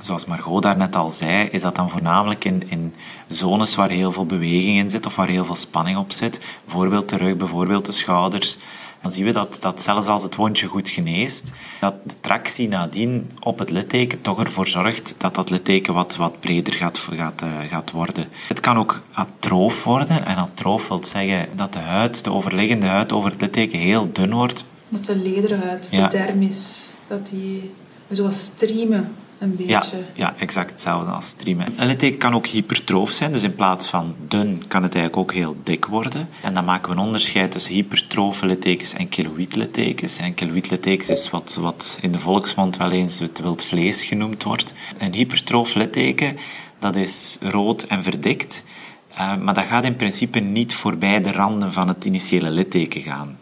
zoals 0.00 0.24
Margot 0.24 0.62
daarnet 0.62 0.96
al 0.96 1.10
zei, 1.10 1.48
is 1.50 1.60
dat 1.60 1.74
dan 1.74 1.90
voornamelijk 1.90 2.44
in, 2.44 2.70
in 2.70 2.94
zones 3.26 3.74
waar 3.74 3.90
heel 3.90 4.12
veel 4.12 4.26
beweging 4.26 4.78
in 4.78 4.90
zit 4.90 5.06
of 5.06 5.16
waar 5.16 5.28
heel 5.28 5.44
veel 5.44 5.54
spanning 5.54 5.96
op 5.96 6.12
zit. 6.12 6.40
Bijvoorbeeld 6.64 7.08
de 7.08 7.16
rug, 7.16 7.36
bijvoorbeeld 7.36 7.86
de 7.86 7.92
schouders. 7.92 8.56
Dan 9.02 9.10
zien 9.10 9.24
we 9.24 9.32
dat, 9.32 9.58
dat 9.60 9.82
zelfs 9.82 10.06
als 10.06 10.22
het 10.22 10.36
wondje 10.36 10.66
goed 10.66 10.88
geneest, 10.88 11.52
dat 11.80 11.94
de 12.04 12.14
tractie 12.20 12.68
nadien 12.68 13.30
op 13.40 13.58
het 13.58 13.70
litteken 13.70 14.20
toch 14.20 14.42
ervoor 14.42 14.66
zorgt 14.66 15.14
dat 15.18 15.34
dat 15.34 15.50
litteken 15.50 15.94
wat, 15.94 16.16
wat 16.16 16.40
breder 16.40 16.74
gaat, 16.74 16.98
gaat, 16.98 17.42
uh, 17.42 17.50
gaat 17.68 17.90
worden. 17.90 18.26
Het 18.48 18.60
kan 18.60 18.76
ook 18.76 19.02
atroof 19.12 19.84
worden. 19.84 20.26
En 20.26 20.36
atroof 20.36 20.88
wil 20.88 21.04
zeggen 21.04 21.48
dat 21.56 21.72
de 21.72 21.78
huid, 21.78 22.24
de 22.24 22.32
overliggende 22.32 22.86
huid 22.86 23.12
over 23.12 23.30
het 23.30 23.40
litteken 23.40 23.78
heel 23.78 24.12
dun 24.12 24.32
wordt. 24.34 24.64
Dat 24.88 25.04
de 25.04 25.16
lederhuid, 25.16 25.90
de 25.90 26.08
dermis, 26.10 26.90
dat 27.06 27.26
die 27.26 27.70
zoals 28.10 28.42
streamen 28.44 29.14
een 29.40 29.56
beetje. 29.56 29.72
Ja, 29.72 29.82
ja, 30.14 30.34
exact 30.38 30.70
hetzelfde 30.70 31.10
als 31.10 31.26
streamen. 31.26 31.66
Een 31.76 31.86
litteken 31.86 32.18
kan 32.18 32.34
ook 32.34 32.46
hypertroof 32.46 33.10
zijn, 33.10 33.32
dus 33.32 33.42
in 33.42 33.54
plaats 33.54 33.86
van 33.88 34.14
dun 34.28 34.62
kan 34.68 34.82
het 34.82 34.94
eigenlijk 34.94 35.30
ook 35.30 35.36
heel 35.36 35.56
dik 35.62 35.86
worden. 35.86 36.28
En 36.42 36.54
dan 36.54 36.64
maken 36.64 36.90
we 36.90 36.96
een 36.96 37.04
onderscheid 37.04 37.50
tussen 37.50 37.74
hypertrofe 37.74 38.46
littekens 38.46 38.92
en 38.92 39.08
keloïdlittekens. 39.08 40.18
En 40.18 40.34
keloïdlittekens 40.34 41.08
is 41.08 41.30
wat, 41.30 41.58
wat 41.60 41.98
in 42.00 42.12
de 42.12 42.18
volksmond 42.18 42.76
wel 42.76 42.90
eens 42.90 43.18
het 43.18 43.40
wild 43.40 43.64
vlees 43.64 44.04
genoemd 44.04 44.42
wordt. 44.42 44.74
Een 44.98 45.14
hypertroof 45.14 45.74
litteken, 45.74 46.36
dat 46.78 46.96
is 46.96 47.38
rood 47.40 47.82
en 47.82 48.02
verdikt. 48.02 48.64
Uh, 49.12 49.36
maar 49.36 49.54
dat 49.54 49.64
gaat 49.64 49.84
in 49.84 49.96
principe 49.96 50.38
niet 50.38 50.74
voorbij 50.74 51.20
de 51.20 51.32
randen 51.32 51.72
van 51.72 51.88
het 51.88 52.04
initiële 52.04 52.50
litteken 52.50 53.00
gaan. 53.00 53.38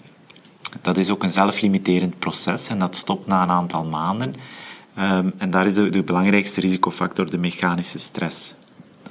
Dat 0.81 0.97
is 0.97 1.11
ook 1.11 1.23
een 1.23 1.31
zelflimiterend 1.31 2.19
proces 2.19 2.69
en 2.69 2.79
dat 2.79 2.97
stopt 2.97 3.27
na 3.27 3.43
een 3.43 3.51
aantal 3.51 3.85
maanden. 3.85 4.35
Um, 4.99 5.33
en 5.39 5.51
daar 5.51 5.67
is 5.67 5.75
de, 5.75 6.03
belangrijkste 6.03 6.61
risicofactor 6.61 7.31
de 7.31 7.39
mechanische 7.39 7.99
stress. 7.99 8.55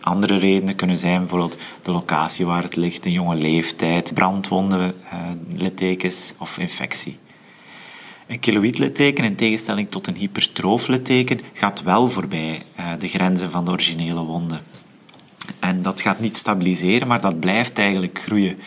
Andere 0.01 0.37
redenen 0.37 0.75
kunnen 0.75 0.97
zijn 0.97 1.19
bijvoorbeeld 1.19 1.57
de 1.81 1.91
locatie 1.91 2.45
waar 2.45 2.63
het 2.63 2.75
ligt, 2.75 3.05
een 3.05 3.11
jonge 3.11 3.35
leeftijd, 3.35 4.13
brandwonden, 4.13 4.93
uh, 5.03 5.19
littekens 5.59 6.33
of 6.37 6.57
infectie. 6.57 7.17
Een 8.27 8.39
kiloïdlitteken, 8.39 9.23
in 9.23 9.35
tegenstelling 9.35 9.89
tot 9.89 10.07
een 10.07 10.15
hypertroof 10.15 10.87
litteken, 10.87 11.39
gaat 11.53 11.83
wel 11.83 12.09
voorbij 12.09 12.63
uh, 12.79 12.85
de 12.99 13.07
grenzen 13.07 13.51
van 13.51 13.65
de 13.65 13.71
originele 13.71 14.23
wonden. 14.23 14.61
En 15.59 15.81
dat 15.81 16.01
gaat 16.01 16.19
niet 16.19 16.37
stabiliseren, 16.37 17.07
maar 17.07 17.21
dat 17.21 17.39
blijft 17.39 17.79
eigenlijk 17.79 18.19
groeien. 18.19 18.57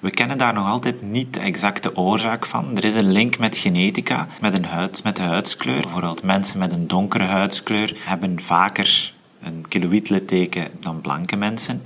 We 0.00 0.10
kennen 0.10 0.38
daar 0.38 0.52
nog 0.52 0.68
altijd 0.68 1.02
niet 1.02 1.34
de 1.34 1.40
exacte 1.40 1.96
oorzaak 1.96 2.46
van. 2.46 2.76
Er 2.76 2.84
is 2.84 2.94
een 2.94 3.12
link 3.12 3.38
met 3.38 3.58
genetica, 3.58 4.26
met, 4.40 4.54
een 4.54 4.64
huid, 4.64 5.04
met 5.04 5.16
de 5.16 5.22
huidskleur. 5.22 5.80
Bijvoorbeeld 5.80 6.22
mensen 6.22 6.58
met 6.58 6.72
een 6.72 6.86
donkere 6.86 7.24
huidskleur 7.24 7.96
hebben 7.98 8.40
vaker 8.40 9.14
een 9.42 9.64
kiloïdlitteken 9.68 10.68
dan 10.80 11.00
blanke 11.00 11.36
mensen. 11.36 11.82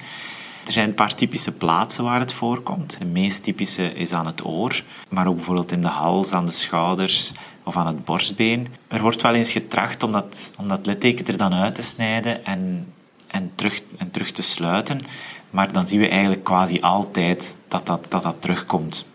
Er 0.66 0.72
zijn 0.72 0.88
een 0.88 0.94
paar 0.94 1.14
typische 1.14 1.52
plaatsen 1.52 2.04
waar 2.04 2.20
het 2.20 2.32
voorkomt. 2.32 2.98
De 2.98 3.04
meest 3.04 3.42
typische 3.42 3.94
is 3.94 4.12
aan 4.12 4.26
het 4.26 4.44
oor, 4.44 4.82
maar 5.08 5.26
ook 5.26 5.34
bijvoorbeeld 5.34 5.72
in 5.72 5.82
de 5.82 5.88
hals, 5.88 6.32
aan 6.32 6.46
de 6.46 6.52
schouders 6.52 7.32
of 7.62 7.76
aan 7.76 7.86
het 7.86 8.04
borstbeen. 8.04 8.66
Er 8.88 9.00
wordt 9.00 9.22
wel 9.22 9.34
eens 9.34 9.52
getracht 9.52 10.02
om 10.02 10.12
dat, 10.12 10.52
om 10.56 10.68
dat 10.68 10.86
litteken 10.86 11.26
er 11.26 11.36
dan 11.36 11.54
uit 11.54 11.74
te 11.74 11.82
snijden 11.82 12.44
en 12.44 12.92
en 13.34 13.52
terug, 13.54 13.80
en 13.96 14.10
terug 14.10 14.30
te 14.30 14.42
sluiten. 14.42 15.00
Maar 15.50 15.72
dan 15.72 15.86
zien 15.86 16.00
we 16.00 16.08
eigenlijk 16.08 16.44
quasi 16.44 16.80
altijd 16.80 17.56
dat 17.68 17.86
dat, 17.86 18.06
dat, 18.08 18.22
dat 18.22 18.42
terugkomt. 18.42 19.06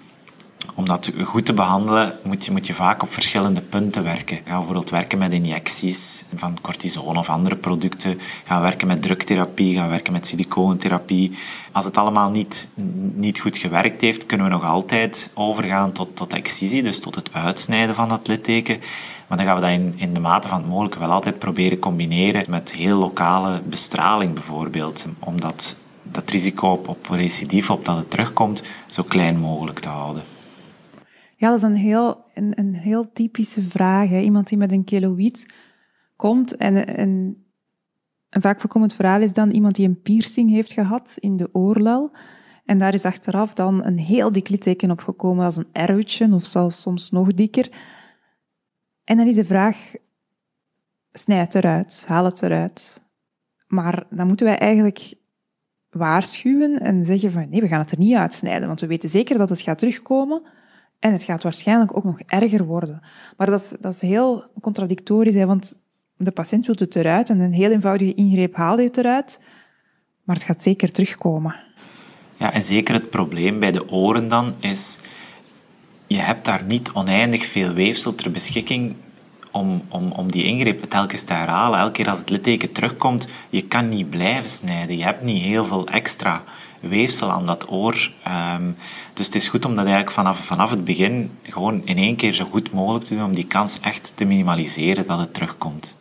Om 0.75 0.85
dat 0.85 1.11
goed 1.23 1.45
te 1.45 1.53
behandelen 1.53 2.19
moet 2.23 2.45
je, 2.45 2.51
moet 2.51 2.67
je 2.67 2.73
vaak 2.73 3.03
op 3.03 3.13
verschillende 3.13 3.61
punten 3.61 4.03
werken. 4.03 4.37
Ga 4.45 4.55
bijvoorbeeld 4.57 4.89
werken 4.89 5.17
met 5.17 5.31
injecties 5.31 6.25
van 6.35 6.57
cortison 6.61 7.17
of 7.17 7.29
andere 7.29 7.55
producten. 7.55 8.19
Ga 8.45 8.61
werken 8.61 8.87
met 8.87 9.01
druktherapie, 9.01 9.77
ga 9.77 9.87
werken 9.87 10.13
met 10.13 10.27
siliconentherapie. 10.27 11.37
Als 11.71 11.85
het 11.85 11.97
allemaal 11.97 12.29
niet, 12.29 12.69
niet 13.13 13.39
goed 13.39 13.57
gewerkt 13.57 14.01
heeft, 14.01 14.25
kunnen 14.25 14.47
we 14.47 14.53
nog 14.53 14.65
altijd 14.65 15.29
overgaan 15.33 15.91
tot, 15.91 16.15
tot 16.15 16.33
excisie, 16.33 16.83
dus 16.83 16.99
tot 16.99 17.15
het 17.15 17.33
uitsnijden 17.33 17.95
van 17.95 18.07
dat 18.07 18.27
litteken. 18.27 18.79
Maar 19.27 19.37
dan 19.37 19.47
gaan 19.47 19.55
we 19.55 19.61
dat 19.61 19.71
in, 19.71 19.93
in 19.97 20.13
de 20.13 20.19
mate 20.19 20.47
van 20.47 20.57
het 20.57 20.67
mogelijke 20.67 20.99
wel 20.99 21.11
altijd 21.11 21.39
proberen 21.39 21.79
combineren 21.79 22.45
met 22.49 22.75
heel 22.75 22.97
lokale 22.97 23.61
bestraling 23.61 24.33
bijvoorbeeld. 24.33 25.05
Om 25.19 25.39
dat, 25.39 25.75
dat 26.03 26.29
risico 26.29 26.67
op, 26.67 26.87
op 26.87 27.07
recidief, 27.09 27.69
op 27.69 27.85
dat 27.85 27.97
het 27.97 28.09
terugkomt, 28.09 28.63
zo 28.87 29.03
klein 29.03 29.39
mogelijk 29.39 29.79
te 29.79 29.89
houden. 29.89 30.23
Ja, 31.39 31.49
dat 31.49 31.57
is 31.57 31.63
een 31.63 31.75
heel, 31.75 32.25
een, 32.33 32.59
een 32.59 32.75
heel 32.75 33.11
typische 33.11 33.61
vraag. 33.61 34.11
Iemand 34.11 34.47
die 34.47 34.57
met 34.57 34.71
een 34.71 34.83
keloïd 34.83 35.53
komt 36.15 36.55
en, 36.55 36.87
en 36.95 37.09
een 38.29 38.41
vaak 38.41 38.59
voorkomend 38.59 38.93
verhaal 38.93 39.21
is 39.21 39.33
dan 39.33 39.49
iemand 39.49 39.75
die 39.75 39.87
een 39.87 40.01
piercing 40.01 40.49
heeft 40.49 40.73
gehad 40.73 41.17
in 41.19 41.37
de 41.37 41.49
oorlel. 41.51 42.11
En 42.65 42.77
daar 42.77 42.93
is 42.93 43.05
achteraf 43.05 43.53
dan 43.53 43.85
een 43.85 43.97
heel 43.97 44.31
dik 44.31 44.49
litteken 44.49 44.91
opgekomen, 44.91 45.43
als 45.43 45.57
een 45.57 45.67
erwtje 45.71 46.33
of 46.33 46.45
zelfs 46.45 46.81
soms 46.81 47.11
nog 47.11 47.33
dikker. 47.33 47.69
En 49.03 49.17
dan 49.17 49.27
is 49.27 49.35
de 49.35 49.45
vraag, 49.45 49.93
snijd 51.11 51.53
het 51.53 51.63
eruit, 51.63 52.05
haal 52.07 52.25
het 52.25 52.41
eruit. 52.41 53.01
Maar 53.67 54.05
dan 54.09 54.27
moeten 54.27 54.45
wij 54.45 54.57
eigenlijk 54.57 55.13
waarschuwen 55.89 56.79
en 56.79 57.03
zeggen 57.03 57.31
van 57.31 57.49
nee, 57.49 57.61
we 57.61 57.67
gaan 57.67 57.79
het 57.79 57.91
er 57.91 57.97
niet 57.97 58.15
uitsnijden, 58.15 58.67
want 58.67 58.81
we 58.81 58.87
weten 58.87 59.09
zeker 59.09 59.37
dat 59.37 59.49
het 59.49 59.61
gaat 59.61 59.77
terugkomen 59.77 60.57
en 60.99 61.11
het 61.11 61.23
gaat 61.23 61.43
waarschijnlijk 61.43 61.97
ook 61.97 62.03
nog 62.03 62.19
erger 62.19 62.65
worden. 62.65 63.01
Maar 63.37 63.49
dat 63.49 63.61
is, 63.61 63.73
dat 63.79 63.93
is 63.93 64.01
heel 64.01 64.43
contradictorisch, 64.61 65.35
want 65.35 65.75
de 66.17 66.31
patiënt 66.31 66.65
wil 66.65 66.75
het 66.77 66.95
eruit 66.95 67.29
en 67.29 67.39
een 67.39 67.53
heel 67.53 67.71
eenvoudige 67.71 68.13
ingreep 68.13 68.55
haalt 68.55 68.79
je 68.79 68.85
het 68.85 68.97
eruit, 68.97 69.39
maar 70.23 70.35
het 70.35 70.45
gaat 70.45 70.63
zeker 70.63 70.91
terugkomen. 70.91 71.55
Ja, 72.35 72.53
en 72.53 72.63
zeker 72.63 72.93
het 72.93 73.09
probleem 73.09 73.59
bij 73.59 73.71
de 73.71 73.89
oren 73.89 74.27
dan 74.27 74.55
is 74.59 74.99
je 76.07 76.19
hebt 76.19 76.45
daar 76.45 76.63
niet 76.63 76.91
oneindig 76.93 77.45
veel 77.45 77.73
weefsel 77.73 78.15
ter 78.15 78.31
beschikking 78.31 78.95
om, 79.51 79.81
om, 79.89 80.11
om 80.11 80.31
die 80.31 80.43
ingreep 80.43 80.83
telkens 80.83 81.23
te 81.23 81.33
herhalen. 81.33 81.79
Elke 81.79 81.91
keer 81.91 82.09
als 82.09 82.19
het 82.19 82.29
litteken 82.29 82.71
terugkomt, 82.71 83.27
je 83.49 83.61
kan 83.61 83.89
niet 83.89 84.09
blijven 84.09 84.49
snijden. 84.49 84.97
Je 84.97 85.03
hebt 85.03 85.21
niet 85.21 85.41
heel 85.41 85.65
veel 85.65 85.87
extra 85.87 86.43
weefsel 86.81 87.31
aan 87.31 87.45
dat 87.45 87.71
oor. 87.71 88.11
Um, 88.57 88.75
dus 89.13 89.25
het 89.25 89.35
is 89.35 89.49
goed 89.49 89.65
om 89.65 89.71
dat 89.75 89.85
eigenlijk 89.85 90.15
vanaf, 90.15 90.45
vanaf 90.45 90.69
het 90.69 90.83
begin 90.83 91.31
gewoon 91.43 91.81
in 91.85 91.97
één 91.97 92.15
keer 92.15 92.33
zo 92.33 92.45
goed 92.45 92.71
mogelijk 92.71 93.05
te 93.05 93.15
doen 93.15 93.23
om 93.23 93.33
die 93.33 93.47
kans 93.47 93.79
echt 93.79 94.17
te 94.17 94.25
minimaliseren 94.25 95.07
dat 95.07 95.19
het 95.19 95.33
terugkomt. 95.33 95.97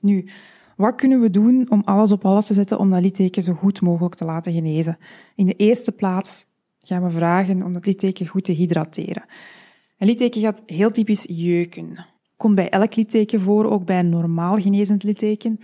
Nu, 0.00 0.28
wat 0.76 0.94
kunnen 0.94 1.20
we 1.20 1.30
doen 1.30 1.66
om 1.68 1.82
alles 1.84 2.12
op 2.12 2.24
alles 2.24 2.46
te 2.46 2.54
zetten 2.54 2.78
om 2.78 2.90
dat 2.90 3.02
litteken 3.02 3.42
zo 3.42 3.52
goed 3.52 3.80
mogelijk 3.80 4.14
te 4.14 4.24
laten 4.24 4.52
genezen? 4.52 4.98
In 5.34 5.46
de 5.46 5.56
eerste 5.56 5.92
plaats 5.92 6.44
gaan 6.82 7.02
we 7.02 7.10
vragen 7.10 7.62
om 7.62 7.72
dat 7.72 7.86
litteken 7.86 8.26
goed 8.26 8.44
te 8.44 8.52
hydrateren. 8.52 9.24
Een 9.98 10.06
litteken 10.06 10.40
gaat 10.40 10.62
heel 10.66 10.90
typisch 10.90 11.24
jeuken. 11.28 12.06
Komt 12.36 12.54
bij 12.54 12.68
elk 12.68 12.96
litteken 12.96 13.40
voor, 13.40 13.70
ook 13.70 13.84
bij 13.84 13.98
een 13.98 14.08
normaal 14.08 14.56
genezend 14.56 15.02
litteken. 15.02 15.60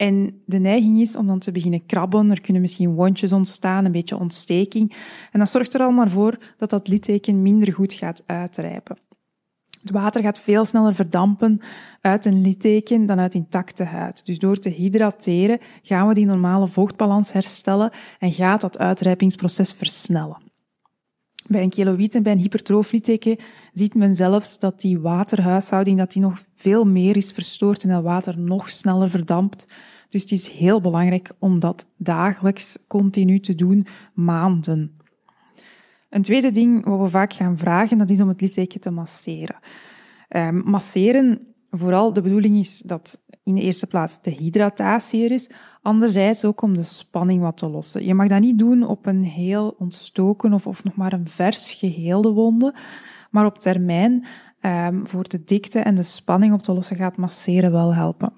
En 0.00 0.42
de 0.46 0.58
neiging 0.58 1.00
is 1.00 1.16
om 1.16 1.26
dan 1.26 1.38
te 1.38 1.52
beginnen 1.52 1.86
krabben. 1.86 2.30
Er 2.30 2.40
kunnen 2.40 2.62
misschien 2.62 2.94
wondjes 2.94 3.32
ontstaan, 3.32 3.84
een 3.84 3.92
beetje 3.92 4.18
ontsteking. 4.18 4.96
En 5.32 5.38
dat 5.38 5.50
zorgt 5.50 5.74
er 5.74 5.80
al 5.80 5.90
maar 5.90 6.10
voor 6.10 6.38
dat 6.56 6.70
dat 6.70 6.88
litteken 6.88 7.42
minder 7.42 7.72
goed 7.72 7.92
gaat 7.92 8.22
uitrijpen. 8.26 8.98
Het 9.80 9.90
water 9.90 10.22
gaat 10.22 10.40
veel 10.40 10.64
sneller 10.64 10.94
verdampen 10.94 11.60
uit 12.00 12.24
een 12.24 12.40
litteken 12.40 13.06
dan 13.06 13.18
uit 13.18 13.34
intacte 13.34 13.84
huid. 13.84 14.26
Dus 14.26 14.38
door 14.38 14.56
te 14.56 14.68
hydrateren 14.68 15.58
gaan 15.82 16.08
we 16.08 16.14
die 16.14 16.26
normale 16.26 16.68
vochtbalans 16.68 17.32
herstellen 17.32 17.90
en 18.18 18.32
gaat 18.32 18.60
dat 18.60 18.78
uitrijpingsproces 18.78 19.72
versnellen. 19.72 20.42
Bij 21.46 21.62
een 21.62 21.70
keloïd 21.70 22.14
en 22.14 22.22
bij 22.22 22.32
een 22.32 22.38
hypertroof 22.38 22.92
litteken 22.92 23.36
ziet 23.72 23.94
men 23.94 24.14
zelfs 24.14 24.58
dat 24.58 24.80
die 24.80 25.00
waterhuishouding 25.00 25.98
dat 25.98 26.12
die 26.12 26.22
nog 26.22 26.44
veel 26.54 26.84
meer 26.84 27.16
is 27.16 27.32
verstoord 27.32 27.82
en 27.82 27.88
dat 27.88 28.02
water 28.02 28.38
nog 28.38 28.70
sneller 28.70 29.10
verdampt. 29.10 29.66
Dus 30.10 30.22
het 30.22 30.30
is 30.30 30.48
heel 30.48 30.80
belangrijk 30.80 31.32
om 31.38 31.58
dat 31.58 31.86
dagelijks 31.96 32.78
continu 32.88 33.40
te 33.40 33.54
doen, 33.54 33.86
maanden. 34.14 34.98
Een 36.10 36.22
tweede 36.22 36.50
ding 36.50 36.84
wat 36.84 37.00
we 37.00 37.08
vaak 37.08 37.32
gaan 37.32 37.58
vragen, 37.58 37.98
dat 37.98 38.10
is 38.10 38.20
om 38.20 38.28
het 38.28 38.40
litteken 38.40 38.80
te 38.80 38.90
masseren. 38.90 39.56
Um, 40.28 40.62
masseren, 40.64 41.46
vooral 41.70 42.12
de 42.12 42.22
bedoeling 42.22 42.56
is 42.58 42.82
dat 42.86 43.22
in 43.44 43.54
de 43.54 43.60
eerste 43.60 43.86
plaats 43.86 44.22
de 44.22 44.30
hydratatie 44.30 45.24
er 45.24 45.30
is, 45.30 45.50
anderzijds 45.82 46.44
ook 46.44 46.62
om 46.62 46.74
de 46.74 46.82
spanning 46.82 47.40
wat 47.40 47.56
te 47.56 47.68
lossen. 47.68 48.04
Je 48.04 48.14
mag 48.14 48.28
dat 48.28 48.40
niet 48.40 48.58
doen 48.58 48.86
op 48.86 49.06
een 49.06 49.22
heel 49.22 49.74
ontstoken 49.78 50.52
of, 50.52 50.66
of 50.66 50.84
nog 50.84 50.94
maar 50.94 51.12
een 51.12 51.28
vers 51.28 51.72
geheelde 51.72 52.30
wonde, 52.30 52.74
maar 53.30 53.46
op 53.46 53.58
termijn 53.58 54.26
um, 54.62 55.06
voor 55.06 55.28
de 55.28 55.44
dikte 55.44 55.78
en 55.78 55.94
de 55.94 56.02
spanning 56.02 56.52
op 56.52 56.62
te 56.62 56.72
lossen 56.72 56.96
gaat 56.96 57.16
masseren 57.16 57.72
wel 57.72 57.94
helpen. 57.94 58.32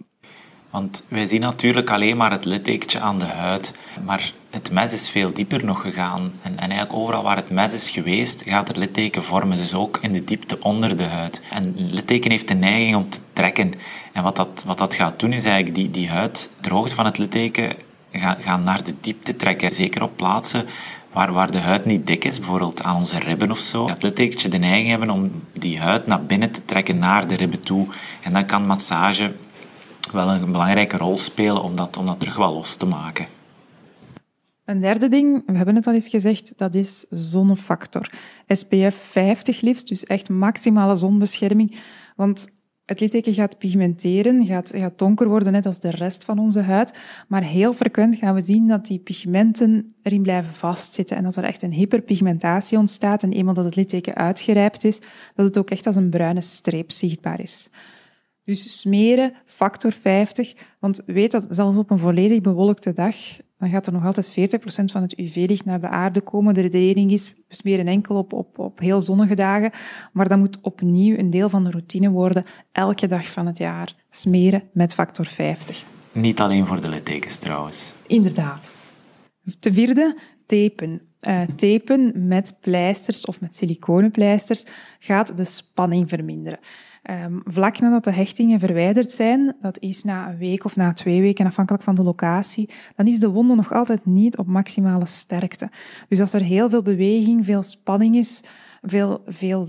Want 0.73 1.05
wij 1.09 1.27
zien 1.27 1.41
natuurlijk 1.41 1.91
alleen 1.91 2.17
maar 2.17 2.31
het 2.31 2.45
littekentje 2.45 3.01
aan 3.01 3.19
de 3.19 3.25
huid, 3.25 3.75
maar 4.05 4.33
het 4.51 4.71
mes 4.71 4.93
is 4.93 5.11
veel 5.11 5.33
dieper 5.33 5.65
nog 5.65 5.81
gegaan. 5.81 6.33
En, 6.43 6.59
en, 6.59 6.71
eigenlijk 6.71 6.93
overal 6.93 7.23
waar 7.23 7.37
het 7.37 7.51
mes 7.51 7.73
is 7.73 7.91
geweest, 7.91 8.43
gaat 8.47 8.69
er 8.69 8.79
litteken 8.79 9.25
vormen. 9.25 9.57
Dus 9.57 9.75
ook 9.75 9.99
in 10.01 10.13
de 10.13 10.25
diepte 10.25 10.61
onder 10.61 10.97
de 10.97 11.05
huid. 11.05 11.43
En 11.51 11.75
litteken 11.77 12.31
heeft 12.31 12.49
de 12.49 12.55
neiging 12.55 12.97
om 12.97 13.09
te 13.09 13.19
trekken. 13.33 13.75
En 14.13 14.23
wat 14.23 14.37
dat, 14.37 14.63
wat 14.67 14.79
dat 14.79 14.95
gaat 14.95 15.21
doen, 15.21 15.33
is 15.33 15.45
eigenlijk 15.45 15.75
die, 15.75 15.91
die 15.91 16.09
huid, 16.09 16.51
de 16.61 16.91
van 16.91 17.05
het 17.05 17.19
litteken, 17.19 17.73
gaan, 18.13 18.37
gaan 18.41 18.63
naar 18.63 18.85
de 18.85 18.95
diepte 19.01 19.37
trekken. 19.37 19.75
Zeker 19.75 20.03
op 20.03 20.17
plaatsen 20.17 20.67
waar, 21.13 21.33
waar 21.33 21.51
de 21.51 21.59
huid 21.59 21.85
niet 21.85 22.07
dik 22.07 22.25
is, 22.25 22.39
bijvoorbeeld 22.39 22.83
aan 22.83 22.97
onze 22.97 23.19
ribben 23.19 23.51
of 23.51 23.59
zo, 23.59 23.89
het 23.89 24.03
littekentje 24.03 24.49
de 24.49 24.59
neiging 24.59 24.89
hebben 24.89 25.11
om 25.11 25.43
die 25.53 25.81
huid 25.81 26.07
naar 26.07 26.25
binnen 26.25 26.51
te 26.51 26.65
trekken, 26.65 26.99
naar 26.99 27.27
de 27.27 27.37
ribben 27.37 27.61
toe. 27.61 27.87
En 28.23 28.33
dan 28.33 28.47
kan 28.47 28.67
massage 28.67 29.33
wel 30.13 30.29
een 30.29 30.53
belangrijke 30.53 30.97
rol 30.97 31.17
spelen 31.17 31.63
om 31.63 31.77
dat, 31.77 31.97
om 31.97 32.07
dat 32.07 32.21
terug 32.21 32.37
wel 32.37 32.53
los 32.53 32.77
te 32.77 32.87
maken. 32.87 33.27
Een 34.65 34.81
derde 34.81 35.09
ding, 35.09 35.43
we 35.47 35.57
hebben 35.57 35.75
het 35.75 35.87
al 35.87 35.93
eens 35.93 36.09
gezegd, 36.09 36.53
dat 36.57 36.75
is 36.75 37.07
zonnefactor. 37.11 38.11
SPF 38.47 38.95
50 38.95 39.61
liefst, 39.61 39.89
dus 39.89 40.05
echt 40.05 40.29
maximale 40.29 40.95
zonbescherming. 40.95 41.79
Want 42.17 42.49
het 42.85 43.01
litteken 43.01 43.33
gaat 43.33 43.59
pigmenteren, 43.59 44.47
gaat, 44.47 44.73
gaat 44.75 44.99
donker 44.99 45.29
worden, 45.29 45.53
net 45.53 45.67
als 45.67 45.79
de 45.79 45.91
rest 45.91 46.25
van 46.25 46.39
onze 46.39 46.61
huid. 46.61 46.99
Maar 47.29 47.43
heel 47.43 47.73
frequent 47.73 48.17
gaan 48.17 48.35
we 48.35 48.41
zien 48.41 48.69
dat 48.69 48.87
die 48.87 48.99
pigmenten 48.99 49.95
erin 50.03 50.23
blijven 50.23 50.53
vastzitten 50.53 51.17
en 51.17 51.23
dat 51.23 51.37
er 51.37 51.45
echt 51.45 51.63
een 51.63 51.73
hyperpigmentatie 51.73 52.79
ontstaat. 52.79 53.23
En 53.23 53.33
eenmaal 53.33 53.55
dat 53.55 53.65
het 53.65 53.77
litteken 53.77 54.15
uitgerijpt 54.15 54.85
is, 54.85 55.01
dat 55.35 55.47
het 55.47 55.59
ook 55.59 55.71
echt 55.71 55.87
als 55.87 55.97
een 55.97 56.11
bruine 56.11 56.43
streep 56.43 56.91
zichtbaar 56.91 57.41
is. 57.41 57.69
Dus 58.45 58.81
smeren, 58.81 59.35
factor 59.47 59.93
50. 59.93 60.55
Want 60.79 61.03
weet 61.07 61.33
dat 61.33 61.47
zelfs 61.49 61.79
op 61.79 61.91
een 61.91 61.99
volledig 61.99 62.41
bewolkte 62.41 62.93
dag, 62.93 63.17
dan 63.59 63.71
gaat 63.71 63.87
er 63.87 63.93
nog 63.93 64.05
altijd 64.05 64.31
40% 64.31 64.85
van 64.85 65.03
het 65.03 65.19
UV-licht 65.19 65.65
naar 65.65 65.81
de 65.81 65.89
aarde 65.89 66.21
komen. 66.21 66.55
De 66.55 66.61
redenering 66.61 67.11
is, 67.11 67.35
we 67.49 67.55
smeren 67.55 67.87
enkel 67.87 68.17
op, 68.17 68.33
op, 68.33 68.59
op 68.59 68.79
heel 68.79 69.01
zonnige 69.01 69.35
dagen. 69.35 69.71
Maar 70.13 70.29
dat 70.29 70.39
moet 70.39 70.61
opnieuw 70.61 71.19
een 71.19 71.31
deel 71.31 71.49
van 71.49 71.65
de 71.65 71.71
routine 71.71 72.11
worden, 72.11 72.45
elke 72.73 73.07
dag 73.07 73.31
van 73.31 73.47
het 73.47 73.59
jaar. 73.59 73.95
Smeren 74.11 74.63
met 74.73 74.95
factor 74.95 75.27
50. 75.27 75.85
Niet 76.13 76.41
alleen 76.41 76.67
voor 76.67 76.81
de 76.81 76.89
littekens 76.89 77.37
trouwens. 77.37 77.95
Inderdaad. 78.07 78.75
Ten 79.59 79.73
vierde, 79.73 80.19
tapen. 80.47 81.01
Uh, 81.21 81.43
tapen 81.57 82.27
met 82.27 82.57
pleisters 82.61 83.25
of 83.25 83.41
met 83.41 83.57
siliconenpleisters 83.57 84.65
gaat 84.99 85.37
de 85.37 85.45
spanning 85.45 86.09
verminderen. 86.09 86.59
Um, 87.11 87.43
vlak 87.45 87.79
nadat 87.79 88.05
de 88.05 88.13
hechtingen 88.13 88.61
verwijderd 88.61 89.13
zijn, 89.13 89.57
dat 89.61 89.79
is 89.81 90.05
na 90.05 90.29
een 90.29 90.39
week 90.39 90.65
of 90.65 90.77
na 90.77 90.93
twee 90.93 91.21
weken, 91.21 91.47
afhankelijk 91.47 91.85
van 91.85 91.95
de 91.95 92.03
locatie, 92.03 92.71
dan 92.97 93.07
is 93.07 93.19
de 93.19 93.29
wonde 93.29 93.55
nog 93.55 93.73
altijd 93.73 94.07
niet 94.07 94.37
op 94.37 94.47
maximale 94.47 95.07
sterkte. 95.07 95.71
Dus 96.09 96.21
als 96.21 96.33
er 96.33 96.43
heel 96.43 96.71
veel 96.71 96.83
beweging, 96.83 97.45
veel 97.45 97.63
spanning 97.63 98.17
is, 98.17 98.43
veel, 98.83 99.23
veel 99.27 99.69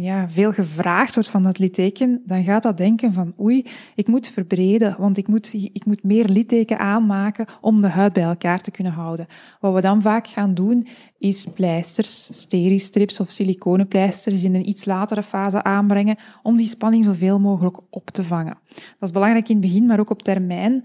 ja, 0.00 0.30
veel 0.30 0.52
gevraagd 0.52 1.14
wordt 1.14 1.28
van 1.28 1.42
dat 1.42 1.58
litteken, 1.58 2.22
dan 2.26 2.44
gaat 2.44 2.62
dat 2.62 2.76
denken 2.76 3.12
van 3.12 3.34
oei, 3.40 3.66
ik 3.94 4.06
moet 4.06 4.28
verbreden, 4.28 4.96
want 4.98 5.16
ik 5.16 5.28
moet, 5.28 5.54
ik 5.54 5.84
moet 5.84 6.02
meer 6.02 6.28
litteken 6.28 6.78
aanmaken 6.78 7.46
om 7.60 7.80
de 7.80 7.88
huid 7.88 8.12
bij 8.12 8.22
elkaar 8.22 8.60
te 8.60 8.70
kunnen 8.70 8.92
houden. 8.92 9.26
Wat 9.60 9.74
we 9.74 9.80
dan 9.80 10.02
vaak 10.02 10.26
gaan 10.26 10.54
doen, 10.54 10.88
is 11.18 11.48
pleisters, 11.54 12.40
steristrips 12.40 13.20
of 13.20 13.30
siliconenpleisters 13.30 14.42
in 14.42 14.54
een 14.54 14.68
iets 14.68 14.84
latere 14.84 15.22
fase 15.22 15.62
aanbrengen 15.62 16.16
om 16.42 16.56
die 16.56 16.66
spanning 16.66 17.04
zoveel 17.04 17.38
mogelijk 17.38 17.80
op 17.90 18.10
te 18.10 18.24
vangen. 18.24 18.58
Dat 18.74 19.08
is 19.08 19.10
belangrijk 19.10 19.48
in 19.48 19.56
het 19.56 19.64
begin, 19.64 19.86
maar 19.86 20.00
ook 20.00 20.10
op 20.10 20.22
termijn 20.22 20.84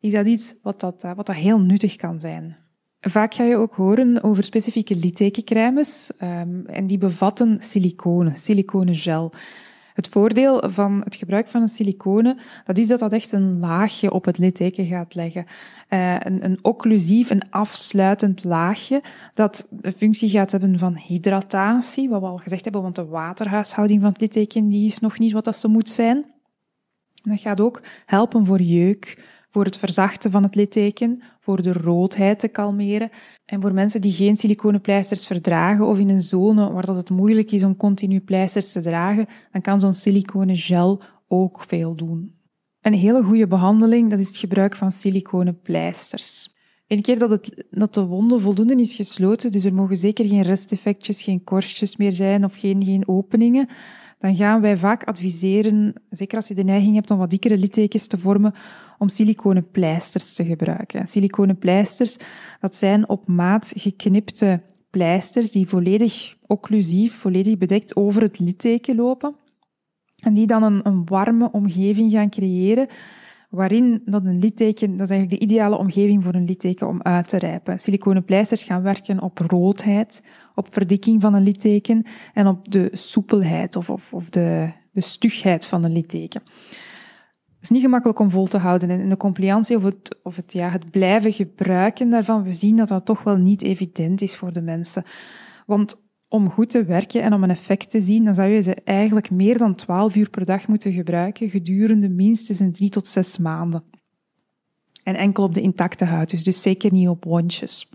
is 0.00 0.12
dat 0.12 0.26
iets 0.26 0.54
wat, 0.62 0.80
dat, 0.80 1.02
wat 1.16 1.26
dat 1.26 1.36
heel 1.36 1.60
nuttig 1.60 1.96
kan 1.96 2.20
zijn. 2.20 2.61
Vaak 3.08 3.34
ga 3.34 3.44
je 3.44 3.56
ook 3.56 3.74
horen 3.74 4.22
over 4.22 4.44
specifieke 4.44 4.96
littekencremes 4.96 6.10
um, 6.20 6.66
en 6.66 6.86
die 6.86 6.98
bevatten 6.98 7.56
siliconen, 7.62 8.36
siliconengel. 8.36 9.32
Het 9.94 10.08
voordeel 10.08 10.70
van 10.70 11.00
het 11.04 11.14
gebruik 11.14 11.48
van 11.48 11.62
een 11.62 11.68
siliconen, 11.68 12.38
dat 12.64 12.78
is 12.78 12.88
dat 12.88 12.98
dat 12.98 13.12
echt 13.12 13.32
een 13.32 13.58
laagje 13.58 14.12
op 14.12 14.24
het 14.24 14.38
litteken 14.38 14.86
gaat 14.86 15.14
leggen. 15.14 15.46
Uh, 15.88 16.14
een, 16.18 16.44
een 16.44 16.58
occlusief, 16.62 17.30
een 17.30 17.50
afsluitend 17.50 18.44
laagje, 18.44 19.02
dat 19.32 19.66
de 19.70 19.92
functie 19.92 20.28
gaat 20.28 20.52
hebben 20.52 20.78
van 20.78 20.96
hydratatie, 20.96 22.08
wat 22.08 22.20
we 22.20 22.26
al 22.26 22.38
gezegd 22.38 22.64
hebben, 22.64 22.82
want 22.82 22.94
de 22.94 23.04
waterhuishouding 23.04 24.00
van 24.00 24.10
het 24.10 24.20
litteken 24.20 24.68
die 24.68 24.86
is 24.86 24.98
nog 24.98 25.18
niet 25.18 25.32
wat 25.32 25.44
dat 25.44 25.56
ze 25.56 25.68
moet 25.68 25.88
zijn. 25.88 26.24
Dat 27.22 27.40
gaat 27.40 27.60
ook 27.60 27.82
helpen 28.06 28.46
voor 28.46 28.60
jeuk, 28.60 29.24
voor 29.52 29.64
het 29.64 29.76
verzachten 29.76 30.30
van 30.30 30.42
het 30.42 30.54
litteken, 30.54 31.22
voor 31.40 31.62
de 31.62 31.72
roodheid 31.72 32.38
te 32.38 32.48
kalmeren. 32.48 33.10
En 33.44 33.60
voor 33.60 33.72
mensen 33.72 34.00
die 34.00 34.12
geen 34.12 34.36
siliconenpleisters 34.36 35.26
verdragen 35.26 35.86
of 35.86 35.98
in 35.98 36.08
een 36.08 36.22
zone 36.22 36.72
waar 36.72 36.86
dat 36.86 36.96
het 36.96 37.10
moeilijk 37.10 37.52
is 37.52 37.64
om 37.64 37.76
continu 37.76 38.20
pleisters 38.20 38.72
te 38.72 38.80
dragen, 38.80 39.26
dan 39.50 39.60
kan 39.60 39.80
zo'n 39.80 39.94
siliconen 39.94 40.56
gel 40.56 41.02
ook 41.28 41.64
veel 41.66 41.94
doen. 41.94 42.40
Een 42.80 42.92
hele 42.92 43.22
goede 43.22 43.46
behandeling 43.46 44.10
dat 44.10 44.18
is 44.18 44.26
het 44.26 44.36
gebruik 44.36 44.76
van 44.76 44.92
siliconenpleisters. 44.92 46.50
Een 46.86 47.02
keer 47.02 47.18
dat, 47.18 47.30
het, 47.30 47.66
dat 47.70 47.94
de 47.94 48.04
wonde 48.04 48.38
voldoende 48.38 48.80
is 48.80 48.94
gesloten, 48.94 49.50
dus 49.50 49.64
er 49.64 49.74
mogen 49.74 49.96
zeker 49.96 50.24
geen 50.28 50.42
resteffectjes, 50.42 51.22
geen 51.22 51.44
korstjes 51.44 51.96
meer 51.96 52.12
zijn 52.12 52.44
of 52.44 52.54
geen, 52.54 52.84
geen 52.84 53.08
openingen, 53.08 53.68
dan 54.22 54.36
gaan 54.36 54.60
wij 54.60 54.76
vaak 54.76 55.04
adviseren, 55.04 55.94
zeker 56.10 56.36
als 56.36 56.48
je 56.48 56.54
de 56.54 56.64
neiging 56.64 56.94
hebt 56.94 57.10
om 57.10 57.18
wat 57.18 57.30
dikkere 57.30 57.58
littekens 57.58 58.06
te 58.06 58.18
vormen, 58.18 58.54
om 58.98 59.08
siliconen 59.08 59.70
pleisters 59.70 60.34
te 60.34 60.44
gebruiken. 60.44 61.06
Siliconen 61.06 61.58
pleisters, 61.58 62.16
dat 62.60 62.76
zijn 62.76 63.08
op 63.08 63.26
maat 63.26 63.72
geknipte 63.76 64.60
pleisters 64.90 65.52
die 65.52 65.68
volledig 65.68 66.36
occlusief, 66.46 67.14
volledig 67.14 67.58
bedekt 67.58 67.96
over 67.96 68.22
het 68.22 68.38
litteken 68.38 68.96
lopen. 68.96 69.34
En 70.24 70.34
die 70.34 70.46
dan 70.46 70.62
een, 70.62 70.80
een 70.82 71.04
warme 71.04 71.50
omgeving 71.52 72.10
gaan 72.10 72.30
creëren, 72.30 72.88
waarin 73.52 74.02
dat 74.04 74.26
een 74.26 74.38
litteken, 74.38 74.90
dat 74.90 75.00
is 75.00 75.10
eigenlijk 75.10 75.40
de 75.40 75.46
ideale 75.46 75.76
omgeving 75.76 76.22
voor 76.22 76.34
een 76.34 76.44
litteken 76.44 76.88
om 76.88 77.02
uit 77.02 77.28
te 77.28 77.38
rijpen. 77.38 77.78
Siliconen 77.78 78.24
pleisters 78.24 78.64
gaan 78.64 78.82
werken 78.82 79.22
op 79.22 79.38
roodheid, 79.38 80.22
op 80.54 80.66
verdikking 80.70 81.20
van 81.20 81.34
een 81.34 81.42
litteken 81.42 82.06
en 82.34 82.46
op 82.46 82.70
de 82.70 82.88
soepelheid 82.92 83.76
of, 83.76 83.90
of, 83.90 84.12
of 84.12 84.28
de, 84.28 84.72
de 84.92 85.00
stugheid 85.00 85.66
van 85.66 85.84
een 85.84 85.92
litteken. 85.92 86.42
Het 87.46 87.70
is 87.70 87.70
niet 87.70 87.82
gemakkelijk 87.82 88.18
om 88.18 88.30
vol 88.30 88.46
te 88.46 88.58
houden. 88.58 88.90
En 88.90 89.08
de 89.08 89.16
compliantie 89.16 89.76
of, 89.76 89.82
het, 89.82 90.18
of 90.22 90.36
het, 90.36 90.52
ja, 90.52 90.70
het 90.70 90.90
blijven 90.90 91.32
gebruiken 91.32 92.10
daarvan, 92.10 92.42
we 92.42 92.52
zien 92.52 92.76
dat 92.76 92.88
dat 92.88 93.06
toch 93.06 93.22
wel 93.22 93.36
niet 93.36 93.62
evident 93.62 94.22
is 94.22 94.36
voor 94.36 94.52
de 94.52 94.62
mensen. 94.62 95.04
Want 95.66 96.01
om 96.32 96.50
goed 96.50 96.70
te 96.70 96.84
werken 96.84 97.22
en 97.22 97.32
om 97.32 97.42
een 97.42 97.50
effect 97.50 97.90
te 97.90 98.00
zien, 98.00 98.24
dan 98.24 98.34
zou 98.34 98.48
je 98.48 98.60
ze 98.60 98.74
eigenlijk 98.74 99.30
meer 99.30 99.58
dan 99.58 99.74
12 99.74 100.16
uur 100.16 100.30
per 100.30 100.44
dag 100.44 100.68
moeten 100.68 100.92
gebruiken 100.92 101.50
gedurende 101.50 102.08
minstens 102.08 102.60
een 102.60 102.72
3 102.72 102.90
tot 102.90 103.06
6 103.06 103.38
maanden. 103.38 103.84
En 105.02 105.14
enkel 105.14 105.44
op 105.44 105.54
de 105.54 105.60
intacte 105.60 106.04
huid, 106.04 106.30
dus, 106.30 106.44
dus 106.44 106.62
zeker 106.62 106.92
niet 106.92 107.08
op 107.08 107.24
wondjes. 107.24 107.90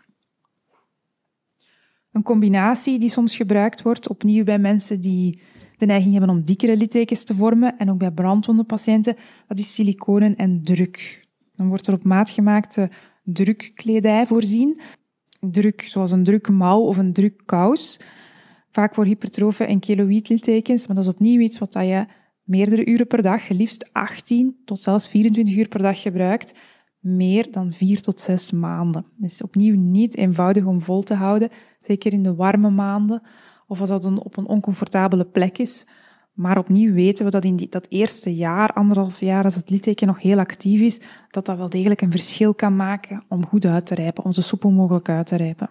Een 2.12 2.24
combinatie 2.24 3.00
die 3.00 3.10
soms 3.10 3.36
gebruikt 3.36 3.82
wordt, 3.82 4.10
opnieuw 4.10 4.44
bij 4.44 4.60
mensen 4.60 5.02
die 5.02 5.42
de 5.78 5.86
neiging 5.86 6.12
hebben 6.12 6.36
om 6.36 6.44
dikkere 6.44 6.78
littekens 6.78 7.24
te 7.24 7.36
vormen 7.36 7.78
en 7.78 7.90
ook 7.90 7.98
bij 7.98 8.12
brandwondenpatiënten, 8.12 9.16
dat 9.48 9.60
is 9.60 9.74
siliconen 9.74 10.36
en 10.36 10.62
druk. 10.62 11.28
Dan 11.56 11.68
wordt 11.68 11.88
er 11.88 11.94
op 11.94 12.04
maat 12.04 12.30
gemaakte 12.30 12.90
drukkledij 13.24 14.26
voorzien. 14.26 14.80
Druk, 15.40 15.82
zoals 15.82 16.12
een 16.12 16.24
drukmouw 16.24 16.80
of 16.80 16.98
een 16.98 17.14
drukkous. 17.14 18.00
Vaak 18.72 18.94
voor 18.94 19.06
hypertrofe 19.06 19.64
en 19.64 19.80
keloïd 19.80 20.30
littekens, 20.30 20.88
maar 20.88 20.96
dat 20.96 21.06
is 21.06 21.12
opnieuw 21.12 21.40
iets 21.40 21.60
wat 21.60 21.74
je 21.74 22.06
meerdere 22.44 22.86
uren 22.86 23.08
per 23.08 23.22
dag, 23.22 23.50
liefst 23.50 23.90
18 23.92 24.58
tot 24.66 24.82
zelfs 24.82 25.08
24 25.08 25.56
uur 25.56 25.68
per 25.68 25.82
dag 25.82 26.02
gebruikt, 26.02 26.54
meer 27.00 27.52
dan 27.52 27.74
vier 27.74 28.02
tot 28.02 28.20
zes 28.20 28.52
maanden. 28.52 29.06
Dus 29.16 29.42
opnieuw 29.42 29.76
niet 29.76 30.18
eenvoudig 30.18 30.66
om 30.66 30.82
vol 30.82 31.02
te 31.02 31.14
houden, 31.14 31.50
zeker 31.80 32.14
in 32.14 32.24
de 32.24 32.36
warme 32.36 32.70
maanden 32.70 33.22
of 33.68 33.80
als 33.80 33.90
dat 33.90 34.06
een, 34.06 34.24
op 34.24 34.38
een 34.38 34.48
oncomfortabele 34.48 35.26
plek 35.26 35.58
is. 35.58 35.86
Maar 36.34 36.58
opnieuw 36.58 36.94
weten 36.94 37.26
we 37.26 37.32
dat 37.32 37.46
in 37.46 37.68
dat 37.70 37.86
eerste 37.90 38.36
jaar, 38.36 38.74
anderhalf 38.74 39.20
jaar, 39.20 39.44
als 39.44 39.56
het 39.56 39.70
litteken 39.70 40.08
nog 40.08 40.22
heel 40.22 40.40
actief 40.40 40.82
is, 40.82 41.00
dat 41.30 41.46
dat 41.46 41.58
wel 41.58 41.70
degelijk 41.70 42.02
een 42.02 42.12
verschil 42.12 42.54
kan 42.54 42.76
maken 42.76 43.24
om 43.28 43.46
goed 43.46 43.66
uit 43.66 43.86
te 43.86 43.96
rijpen, 43.96 44.24
om 44.24 44.32
zo 44.32 44.42
soepel 44.42 44.72
mogelijk 44.72 45.10
uit 45.10 45.28
te 45.28 45.36
rijpen. 45.36 45.70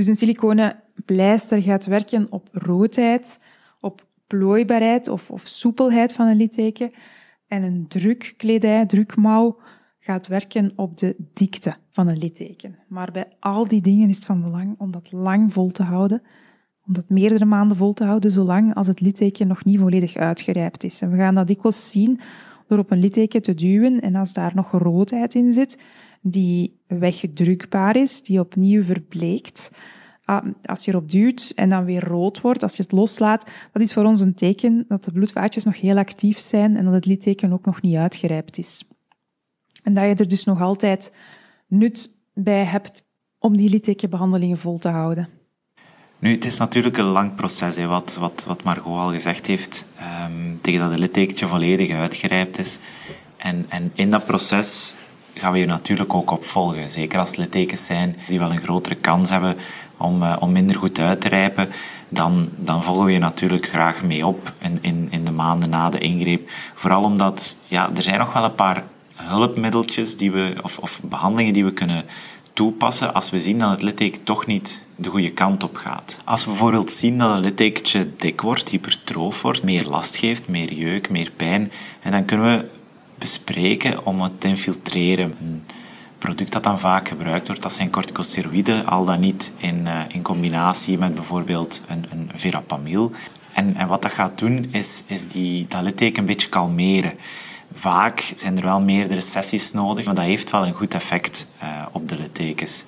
Dus 0.00 0.08
een 0.08 0.16
siliconen 0.16 0.82
pleister 1.04 1.62
gaat 1.62 1.86
werken 1.86 2.26
op 2.30 2.48
roodheid, 2.52 3.40
op 3.80 4.06
plooibaarheid 4.26 5.08
of, 5.08 5.30
of 5.30 5.46
soepelheid 5.46 6.12
van 6.12 6.26
een 6.26 6.36
litteken. 6.36 6.90
En 7.46 7.62
een 7.62 7.88
drukkledij, 7.88 8.86
drukmouw, 8.86 9.58
gaat 9.98 10.26
werken 10.26 10.72
op 10.76 10.96
de 10.96 11.16
dikte 11.32 11.76
van 11.90 12.08
een 12.08 12.18
litteken. 12.18 12.76
Maar 12.88 13.10
bij 13.12 13.26
al 13.40 13.68
die 13.68 13.80
dingen 13.80 14.08
is 14.08 14.16
het 14.16 14.24
van 14.24 14.42
belang 14.42 14.74
om 14.78 14.90
dat 14.90 15.12
lang 15.12 15.52
vol 15.52 15.70
te 15.70 15.82
houden, 15.82 16.22
om 16.86 16.94
dat 16.94 17.08
meerdere 17.08 17.44
maanden 17.44 17.76
vol 17.76 17.92
te 17.92 18.04
houden, 18.04 18.30
zolang 18.30 18.74
als 18.74 18.86
het 18.86 19.00
litteken 19.00 19.48
nog 19.48 19.64
niet 19.64 19.78
volledig 19.78 20.16
uitgerijpt 20.16 20.84
is. 20.84 21.00
En 21.00 21.10
we 21.10 21.16
gaan 21.16 21.34
dat 21.34 21.46
dikwijls 21.46 21.90
zien 21.90 22.20
door 22.66 22.78
op 22.78 22.90
een 22.90 23.00
litteken 23.00 23.42
te 23.42 23.54
duwen 23.54 24.00
en 24.00 24.14
als 24.14 24.32
daar 24.32 24.54
nog 24.54 24.70
roodheid 24.70 25.34
in 25.34 25.52
zit, 25.52 25.78
die 26.20 26.80
weggedrukbaar 26.86 27.96
is, 27.96 28.22
die 28.22 28.40
opnieuw 28.40 28.82
verbleekt, 28.82 29.70
ah, 30.24 30.46
als 30.64 30.84
je 30.84 30.90
erop 30.90 31.10
duwt 31.10 31.52
en 31.54 31.68
dan 31.68 31.84
weer 31.84 32.04
rood 32.04 32.40
wordt, 32.40 32.62
als 32.62 32.76
je 32.76 32.82
het 32.82 32.92
loslaat, 32.92 33.44
dat 33.72 33.82
is 33.82 33.92
voor 33.92 34.04
ons 34.04 34.20
een 34.20 34.34
teken 34.34 34.84
dat 34.88 35.04
de 35.04 35.12
bloedvaatjes 35.12 35.64
nog 35.64 35.80
heel 35.80 35.96
actief 35.96 36.38
zijn 36.38 36.76
en 36.76 36.84
dat 36.84 36.94
het 36.94 37.06
litteken 37.06 37.52
ook 37.52 37.64
nog 37.64 37.82
niet 37.82 37.96
uitgerijpt 37.96 38.58
is. 38.58 38.84
En 39.82 39.94
dat 39.94 40.04
je 40.04 40.14
er 40.14 40.28
dus 40.28 40.44
nog 40.44 40.60
altijd 40.60 41.14
nut 41.66 42.14
bij 42.34 42.64
hebt 42.64 43.02
om 43.38 43.56
die 43.56 43.70
littekenbehandelingen 43.70 44.58
vol 44.58 44.78
te 44.78 44.88
houden. 44.88 45.28
Nu, 46.18 46.30
het 46.30 46.44
is 46.44 46.58
natuurlijk 46.58 46.96
een 46.96 47.04
lang 47.04 47.34
proces, 47.34 47.76
hè, 47.76 47.86
wat, 47.86 48.16
wat, 48.20 48.44
wat 48.46 48.64
Margot 48.64 48.98
al 48.98 49.10
gezegd 49.10 49.46
heeft, 49.46 49.86
um, 50.26 50.58
tegen 50.60 50.80
dat 50.80 50.90
het 50.90 50.98
littekentje 50.98 51.46
volledig 51.46 51.90
uitgerijpt 51.90 52.58
is. 52.58 52.78
En, 53.36 53.66
en 53.68 53.90
in 53.94 54.10
dat 54.10 54.24
proces 54.24 54.94
gaan 55.40 55.52
we 55.52 55.58
je 55.58 55.66
natuurlijk 55.66 56.14
ook 56.14 56.30
op 56.30 56.44
volgen. 56.44 56.90
Zeker 56.90 57.18
als 57.18 57.28
het 57.28 57.38
littekens 57.38 57.86
zijn 57.86 58.16
die 58.26 58.38
wel 58.38 58.50
een 58.50 58.62
grotere 58.62 58.94
kans 58.94 59.30
hebben 59.30 59.56
om, 59.96 60.22
uh, 60.22 60.36
om 60.40 60.52
minder 60.52 60.76
goed 60.76 60.98
uit 60.98 61.20
te 61.20 61.28
rijpen, 61.28 61.68
dan, 62.08 62.48
dan 62.56 62.82
volgen 62.82 63.04
we 63.04 63.12
je 63.12 63.18
natuurlijk 63.18 63.68
graag 63.68 64.02
mee 64.02 64.26
op 64.26 64.52
in, 64.58 64.78
in, 64.80 65.08
in 65.10 65.24
de 65.24 65.30
maanden 65.30 65.70
na 65.70 65.90
de 65.90 65.98
ingreep. 65.98 66.50
Vooral 66.74 67.02
omdat 67.02 67.56
ja, 67.68 67.90
er 67.96 68.02
zijn 68.02 68.18
nog 68.18 68.32
wel 68.32 68.44
een 68.44 68.54
paar 68.54 68.84
hulpmiddeltjes 69.14 70.16
die 70.16 70.30
we, 70.30 70.54
of, 70.62 70.78
of 70.78 71.00
behandelingen 71.02 71.52
die 71.52 71.64
we 71.64 71.72
kunnen 71.72 72.04
toepassen 72.52 73.14
als 73.14 73.30
we 73.30 73.40
zien 73.40 73.58
dat 73.58 73.70
het 73.70 73.82
litteken 73.82 74.22
toch 74.22 74.46
niet 74.46 74.86
de 74.96 75.08
goede 75.08 75.30
kant 75.30 75.62
op 75.62 75.76
gaat. 75.76 76.20
Als 76.24 76.44
we 76.44 76.50
bijvoorbeeld 76.50 76.90
zien 76.90 77.18
dat 77.18 77.30
een 77.30 77.40
littekentje 77.40 78.08
dik 78.16 78.40
wordt, 78.40 78.68
hypertroof 78.68 79.42
wordt, 79.42 79.62
meer 79.62 79.84
last 79.84 80.16
geeft, 80.16 80.48
meer 80.48 80.72
jeuk, 80.72 81.10
meer 81.10 81.30
pijn, 81.36 81.72
en 82.00 82.12
dan 82.12 82.24
kunnen 82.24 82.56
we 82.56 82.64
bespreken 83.20 84.06
om 84.06 84.20
het 84.20 84.40
te 84.40 84.48
infiltreren. 84.48 85.36
Een 85.40 85.64
product 86.18 86.52
dat 86.52 86.62
dan 86.62 86.78
vaak 86.78 87.08
gebruikt 87.08 87.46
wordt, 87.46 87.62
dat 87.62 87.72
zijn 87.72 87.90
corticosteroïden, 87.90 88.86
al 88.86 89.04
dan 89.04 89.20
niet 89.20 89.52
in, 89.56 89.86
uh, 89.86 90.00
in 90.08 90.22
combinatie 90.22 90.98
met 90.98 91.14
bijvoorbeeld 91.14 91.82
een, 91.86 92.06
een 92.10 92.30
verapamil. 92.34 93.10
En, 93.52 93.76
en 93.76 93.88
wat 93.88 94.02
dat 94.02 94.12
gaat 94.12 94.38
doen, 94.38 94.68
is, 94.72 95.02
is 95.06 95.26
die, 95.26 95.66
dat 95.68 95.82
litteken 95.82 96.20
een 96.20 96.26
beetje 96.26 96.48
kalmeren. 96.48 97.14
Vaak 97.72 98.32
zijn 98.34 98.56
er 98.56 98.64
wel 98.64 98.80
meerdere 98.80 99.20
sessies 99.20 99.72
nodig, 99.72 100.04
maar 100.04 100.14
dat 100.14 100.24
heeft 100.24 100.50
wel 100.50 100.66
een 100.66 100.74
goed 100.74 100.94
effect 100.94 101.46
uh, 101.62 101.68
op 101.92 102.08
de 102.08 102.16
littekens. 102.16 102.84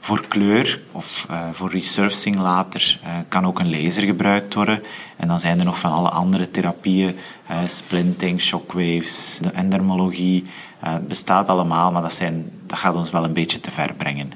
Voor 0.00 0.26
kleur 0.26 0.82
of 0.92 1.26
uh, 1.30 1.48
voor 1.52 1.70
resurfacing 1.70 2.38
later 2.38 3.00
uh, 3.04 3.10
kan 3.28 3.46
ook 3.46 3.58
een 3.58 3.70
laser 3.70 4.02
gebruikt 4.02 4.54
worden. 4.54 4.82
En 5.16 5.28
dan 5.28 5.40
zijn 5.40 5.58
er 5.58 5.64
nog 5.64 5.78
van 5.78 5.92
alle 5.92 6.08
andere 6.08 6.50
therapieën, 6.50 7.16
splinting, 7.66 8.40
shockwaves, 8.40 9.38
de 9.42 9.50
endermologie. 9.50 10.44
Het 10.78 11.08
bestaat 11.08 11.48
allemaal, 11.48 11.92
maar 11.92 12.02
dat, 12.02 12.14
zijn, 12.14 12.50
dat 12.66 12.78
gaat 12.78 12.94
ons 12.94 13.10
wel 13.10 13.24
een 13.24 13.32
beetje 13.32 13.60
te 13.60 13.70
ver 13.70 13.94
brengen. 13.94 14.32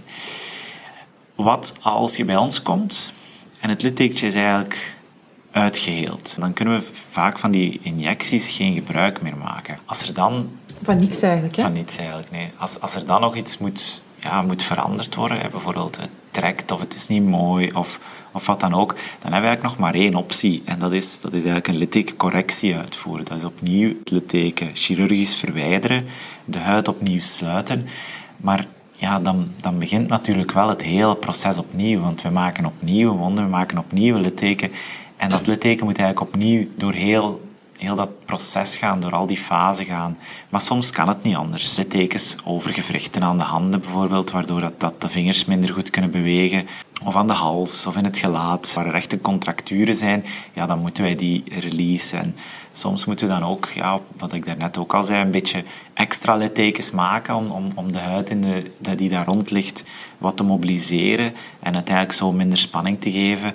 Wat 1.35 1.75
als 1.81 2.16
je 2.16 2.25
bij 2.25 2.37
ons 2.37 2.62
komt 2.62 3.12
en 3.61 3.68
het 3.68 3.83
littekentje 3.83 4.27
is 4.27 4.35
eigenlijk 4.35 4.94
uitgeheeld. 5.53 6.37
Dan 6.40 6.53
kunnen 6.53 6.79
we 6.79 6.90
vaak 7.09 7.38
van 7.38 7.51
die 7.51 7.79
injecties 7.83 8.51
geen 8.51 8.75
gebruik 8.75 9.22
meer 9.22 9.37
maken. 9.37 9.79
Als 9.85 10.09
er 10.09 10.14
dan... 10.14 10.51
Van 10.83 10.98
niks 10.98 11.22
eigenlijk, 11.22 11.57
hè? 11.57 11.62
Van 11.62 11.72
niets 11.72 11.96
eigenlijk, 11.96 12.31
nee. 12.31 12.51
Als, 12.57 12.81
als 12.81 12.94
er 12.94 13.07
dan 13.07 13.20
nog 13.20 13.37
iets 13.37 13.59
moet, 13.59 14.03
ja, 14.23 14.43
moet 14.43 14.63
veranderd 14.63 15.15
worden, 15.15 15.51
bijvoorbeeld 15.51 15.97
het 15.97 16.11
trekt 16.31 16.73
of 16.73 16.81
het 16.81 16.95
is 16.95 17.09
niet 17.09 17.25
mooi 17.25 17.71
of, 17.71 17.99
of 18.33 18.47
wat 18.47 18.61
dan 18.61 18.75
ook, 18.75 18.89
dan 18.89 19.33
hebben 19.33 19.41
we 19.41 19.47
eigenlijk 19.47 19.63
nog 19.63 19.79
maar 19.79 19.95
één 19.95 20.15
optie. 20.15 20.63
En 20.65 20.79
dat 20.79 20.93
is, 20.93 21.21
dat 21.21 21.33
is 21.33 21.45
eigenlijk 21.45 21.69
een 21.69 21.77
littekencorrectie 21.77 22.77
uitvoeren. 22.77 23.25
Dat 23.25 23.39
is 23.39 23.45
opnieuw 23.45 23.89
het 23.99 24.11
litteken 24.11 24.71
chirurgisch 24.75 25.35
verwijderen, 25.35 26.05
de 26.45 26.59
huid 26.59 26.89
opnieuw 26.89 27.21
sluiten. 27.21 27.87
Maar 28.37 28.67
ja, 28.97 29.19
dan, 29.19 29.53
dan 29.57 29.79
begint 29.79 30.09
natuurlijk 30.09 30.53
wel 30.53 30.69
het 30.69 30.83
hele 30.83 31.17
proces 31.17 31.59
opnieuw. 31.59 32.01
Want 32.01 32.23
we 32.23 32.31
maken 32.31 32.67
opnieuw 32.67 33.17
wonden, 33.17 33.45
we 33.45 33.51
maken 33.51 33.79
opnieuw 33.79 34.17
litteken. 34.19 34.71
En 35.17 35.29
dat 35.29 35.47
litteken 35.47 35.87
moet 35.87 35.99
eigenlijk 35.99 36.35
opnieuw 36.35 36.67
door 36.77 36.93
heel, 36.93 37.52
heel 37.83 37.97
dat 37.97 38.25
proces 38.25 38.77
gaan, 38.77 39.01
door 39.01 39.12
al 39.12 39.27
die 39.27 39.37
fasen 39.37 39.85
gaan. 39.85 40.18
Maar 40.49 40.61
soms 40.61 40.90
kan 40.90 41.09
het 41.09 41.23
niet 41.23 41.37
anders. 41.37 41.77
Littekens 41.77 42.37
over 42.45 42.73
gewrichten 42.73 43.23
aan 43.23 43.37
de 43.37 43.42
handen 43.42 43.81
bijvoorbeeld, 43.81 44.31
waardoor 44.31 44.61
dat, 44.61 44.81
dat 44.81 45.01
de 45.01 45.09
vingers 45.09 45.45
minder 45.45 45.73
goed 45.73 45.90
kunnen 45.90 46.11
bewegen. 46.11 46.66
Of 47.05 47.16
aan 47.16 47.27
de 47.27 47.33
hals 47.33 47.87
of 47.87 47.97
in 47.97 48.05
het 48.05 48.18
gelaat, 48.18 48.75
waar 48.75 48.87
er 48.87 48.95
echte 48.95 49.21
contracturen 49.21 49.95
zijn, 49.95 50.25
ja, 50.53 50.66
dan 50.66 50.79
moeten 50.79 51.03
wij 51.03 51.14
die 51.14 51.45
releasen. 51.47 52.18
En 52.18 52.37
soms 52.73 53.05
moeten 53.05 53.27
we 53.27 53.33
dan 53.33 53.45
ook, 53.45 53.68
ja, 53.75 54.01
wat 54.18 54.33
ik 54.33 54.47
daarnet 54.47 54.79
ook 54.79 54.95
al 54.95 55.05
zei, 55.05 55.23
een 55.23 55.31
beetje 55.31 55.64
extra 56.03 56.37
littekens 56.37 56.91
maken 56.91 57.35
om, 57.35 57.51
om, 57.51 57.69
om 57.75 57.93
de 57.93 57.99
huid 57.99 58.31
in 58.31 58.41
de, 58.41 58.95
die 58.95 59.09
daar 59.09 59.27
rond 59.27 59.51
ligt 59.51 59.85
wat 60.19 60.37
te 60.37 60.43
mobiliseren 60.43 61.35
en 61.61 61.75
uiteindelijk 61.75 62.15
zo 62.15 62.33
minder 62.33 62.59
spanning 62.59 63.01
te 63.01 63.11
geven. 63.11 63.55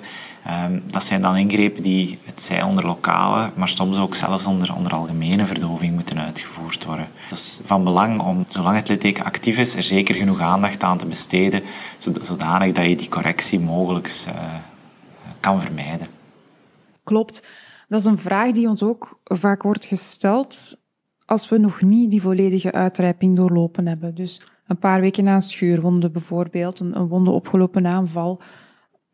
Um, 0.64 0.82
dat 0.86 1.04
zijn 1.04 1.22
dan 1.22 1.36
ingrepen 1.36 1.82
die, 1.82 2.18
het 2.24 2.42
zij 2.42 2.62
onder 2.62 2.86
lokale, 2.86 3.50
maar 3.54 3.68
soms 3.68 3.98
ook 3.98 4.14
zelfs 4.14 4.46
onder, 4.46 4.74
onder 4.74 4.92
algemene 4.92 5.46
verdoving 5.46 5.94
moeten 5.94 6.18
uitgevoerd 6.18 6.84
worden. 6.84 7.08
Dus 7.28 7.60
van 7.64 7.84
belang 7.84 8.20
om, 8.20 8.44
zolang 8.48 8.76
het 8.76 8.88
litteken 8.88 9.24
actief 9.24 9.58
is, 9.58 9.74
er 9.74 9.82
zeker 9.82 10.14
genoeg 10.14 10.40
aandacht 10.40 10.82
aan 10.82 10.98
te 10.98 11.06
besteden, 11.06 11.62
zodanig 12.22 12.72
dat 12.72 12.84
je 12.84 12.96
die 12.96 13.08
correctie 13.08 13.60
mogelijk 13.60 14.24
uh, 14.28 14.34
kan 15.40 15.60
vermijden. 15.60 16.06
Klopt. 17.04 17.46
Dat 17.88 18.00
is 18.00 18.06
een 18.06 18.18
vraag 18.18 18.52
die 18.52 18.68
ons 18.68 18.82
ook 18.82 19.18
vaak 19.24 19.62
wordt 19.62 19.84
gesteld 19.84 20.76
als 21.28 21.48
we 21.48 21.58
nog 21.58 21.82
niet 21.82 22.10
die 22.10 22.22
volledige 22.22 22.72
uitrijping 22.72 23.36
doorlopen 23.36 23.86
hebben. 23.86 24.14
Dus 24.14 24.42
een 24.66 24.78
paar 24.78 25.00
weken 25.00 25.24
na 25.24 25.34
een 25.34 25.42
scheurwonde 25.42 26.10
bijvoorbeeld, 26.10 26.80
een, 26.80 26.96
een 26.98 27.08
wonde 27.08 27.30
opgelopen 27.30 27.86
aanval, 27.86 28.40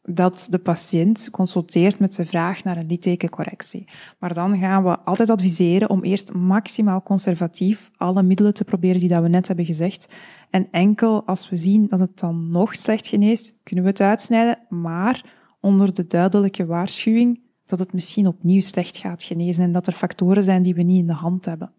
dat 0.03 0.46
de 0.50 0.59
patiënt 0.59 1.29
consulteert 1.31 1.98
met 1.98 2.14
zijn 2.14 2.27
vraag 2.27 2.64
naar 2.64 2.77
een 2.77 2.87
littekencorrectie. 2.87 3.88
Maar 4.18 4.35
dan 4.35 4.59
gaan 4.59 4.85
we 4.85 4.98
altijd 4.98 5.31
adviseren 5.31 5.90
om 5.90 6.03
eerst 6.03 6.33
maximaal 6.33 7.03
conservatief 7.03 7.90
alle 7.96 8.22
middelen 8.22 8.55
te 8.55 8.64
proberen 8.64 8.98
die 8.98 9.09
dat 9.09 9.22
we 9.22 9.29
net 9.29 9.46
hebben 9.46 9.64
gezegd. 9.64 10.14
En 10.50 10.68
enkel 10.70 11.27
als 11.27 11.48
we 11.48 11.57
zien 11.57 11.87
dat 11.87 12.00
het 12.00 12.18
dan 12.18 12.50
nog 12.50 12.74
slecht 12.74 13.07
geneest, 13.07 13.55
kunnen 13.62 13.85
we 13.85 13.90
het 13.90 14.00
uitsnijden, 14.00 14.59
maar 14.68 15.24
onder 15.61 15.94
de 15.94 16.07
duidelijke 16.07 16.66
waarschuwing 16.66 17.40
dat 17.64 17.79
het 17.79 17.92
misschien 17.92 18.27
opnieuw 18.27 18.61
slecht 18.61 18.96
gaat 18.96 19.22
genezen 19.22 19.64
en 19.64 19.72
dat 19.72 19.87
er 19.87 19.92
factoren 19.92 20.42
zijn 20.42 20.62
die 20.62 20.74
we 20.74 20.83
niet 20.83 21.00
in 21.00 21.07
de 21.07 21.12
hand 21.12 21.44
hebben. 21.44 21.72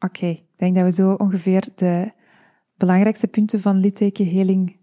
Oké, 0.00 0.26
ik 0.26 0.42
denk 0.56 0.74
dat 0.74 0.84
we 0.84 0.92
zo 0.92 1.12
ongeveer 1.12 1.64
de 1.74 2.12
belangrijkste 2.76 3.26
punten 3.26 3.60
van 3.60 3.76
littekenheling 3.76 4.76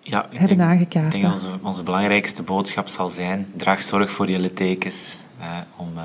ja, 0.00 0.26
hebben 0.30 0.56
denk, 0.56 0.70
aangekaart. 0.70 1.14
Ik 1.14 1.20
denk 1.20 1.34
dat 1.34 1.44
onze, 1.44 1.58
onze, 1.62 1.82
belangrijkste 1.82 2.42
boodschap 2.42 2.88
zal 2.88 3.08
zijn: 3.08 3.46
draag 3.56 3.82
zorg 3.82 4.10
voor 4.10 4.30
je 4.30 4.38
littekens 4.38 5.20
eh, 5.40 5.46
om, 5.76 5.88
uh, 5.96 6.02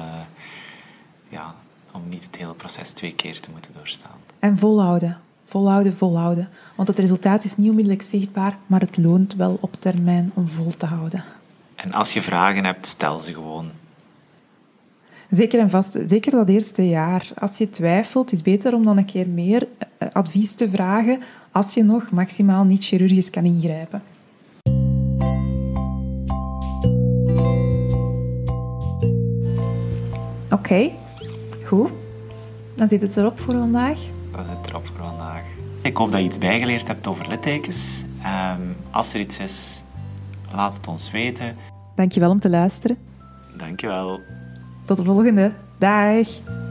ja, 1.29 1.55
om 1.93 2.01
niet 2.09 2.23
het 2.23 2.35
hele 2.35 2.53
proces 2.53 2.91
twee 2.91 3.13
keer 3.15 3.39
te 3.39 3.51
moeten 3.51 3.73
doorstaan. 3.73 4.17
En 4.39 4.57
volhouden. 4.57 5.17
Volhouden, 5.45 5.95
volhouden. 5.95 6.49
Want 6.75 6.87
het 6.87 6.99
resultaat 6.99 7.43
is 7.43 7.57
niet 7.57 7.69
onmiddellijk 7.69 8.01
zichtbaar, 8.01 8.57
maar 8.65 8.79
het 8.79 8.97
loont 8.97 9.35
wel 9.35 9.57
op 9.61 9.75
termijn 9.79 10.31
om 10.33 10.47
vol 10.47 10.77
te 10.77 10.85
houden. 10.85 11.23
En 11.75 11.93
als 11.93 12.13
je 12.13 12.21
vragen 12.21 12.65
hebt, 12.65 12.85
stel 12.85 13.19
ze 13.19 13.33
gewoon. 13.33 13.71
Zeker 15.33 15.59
en 15.59 15.69
vast, 15.69 15.97
zeker 16.07 16.31
dat 16.31 16.49
eerste 16.49 16.87
jaar. 16.87 17.31
Als 17.37 17.57
je 17.57 17.69
twijfelt, 17.69 18.31
is 18.31 18.37
het 18.37 18.47
beter 18.47 18.73
om 18.73 18.85
dan 18.85 18.97
een 18.97 19.05
keer 19.05 19.27
meer 19.27 19.67
eh, 19.77 20.07
advies 20.13 20.53
te 20.53 20.69
vragen 20.69 21.19
als 21.51 21.73
je 21.73 21.83
nog 21.83 22.11
maximaal 22.11 22.63
niet 22.63 22.83
chirurgisch 22.83 23.29
kan 23.29 23.45
ingrijpen. 23.45 24.01
Oké, 30.51 30.91
goed. 31.65 31.89
Dan 32.75 32.87
zit 32.87 33.01
het 33.01 33.17
erop 33.17 33.39
voor 33.39 33.53
vandaag. 33.53 33.99
Dan 34.31 34.45
zit 34.45 34.57
het 34.57 34.67
erop 34.67 34.85
voor 34.85 34.97
vandaag. 34.97 35.43
Ik 35.81 35.97
hoop 35.97 36.11
dat 36.11 36.19
je 36.19 36.25
iets 36.25 36.37
bijgeleerd 36.37 36.87
hebt 36.87 37.07
over 37.07 37.27
littekens. 37.29 38.03
Ehm, 38.21 38.61
als 38.91 39.13
er 39.13 39.19
iets 39.19 39.39
is, 39.39 39.83
laat 40.55 40.73
het 40.73 40.87
ons 40.87 41.11
weten. 41.11 41.55
Dankjewel 41.95 42.29
om 42.29 42.39
te 42.39 42.49
luisteren. 42.49 42.97
Dankjewel. 43.57 44.19
Tot 44.93 45.05
de 45.05 45.11
volgende. 45.11 45.51
Dag. 45.77 46.62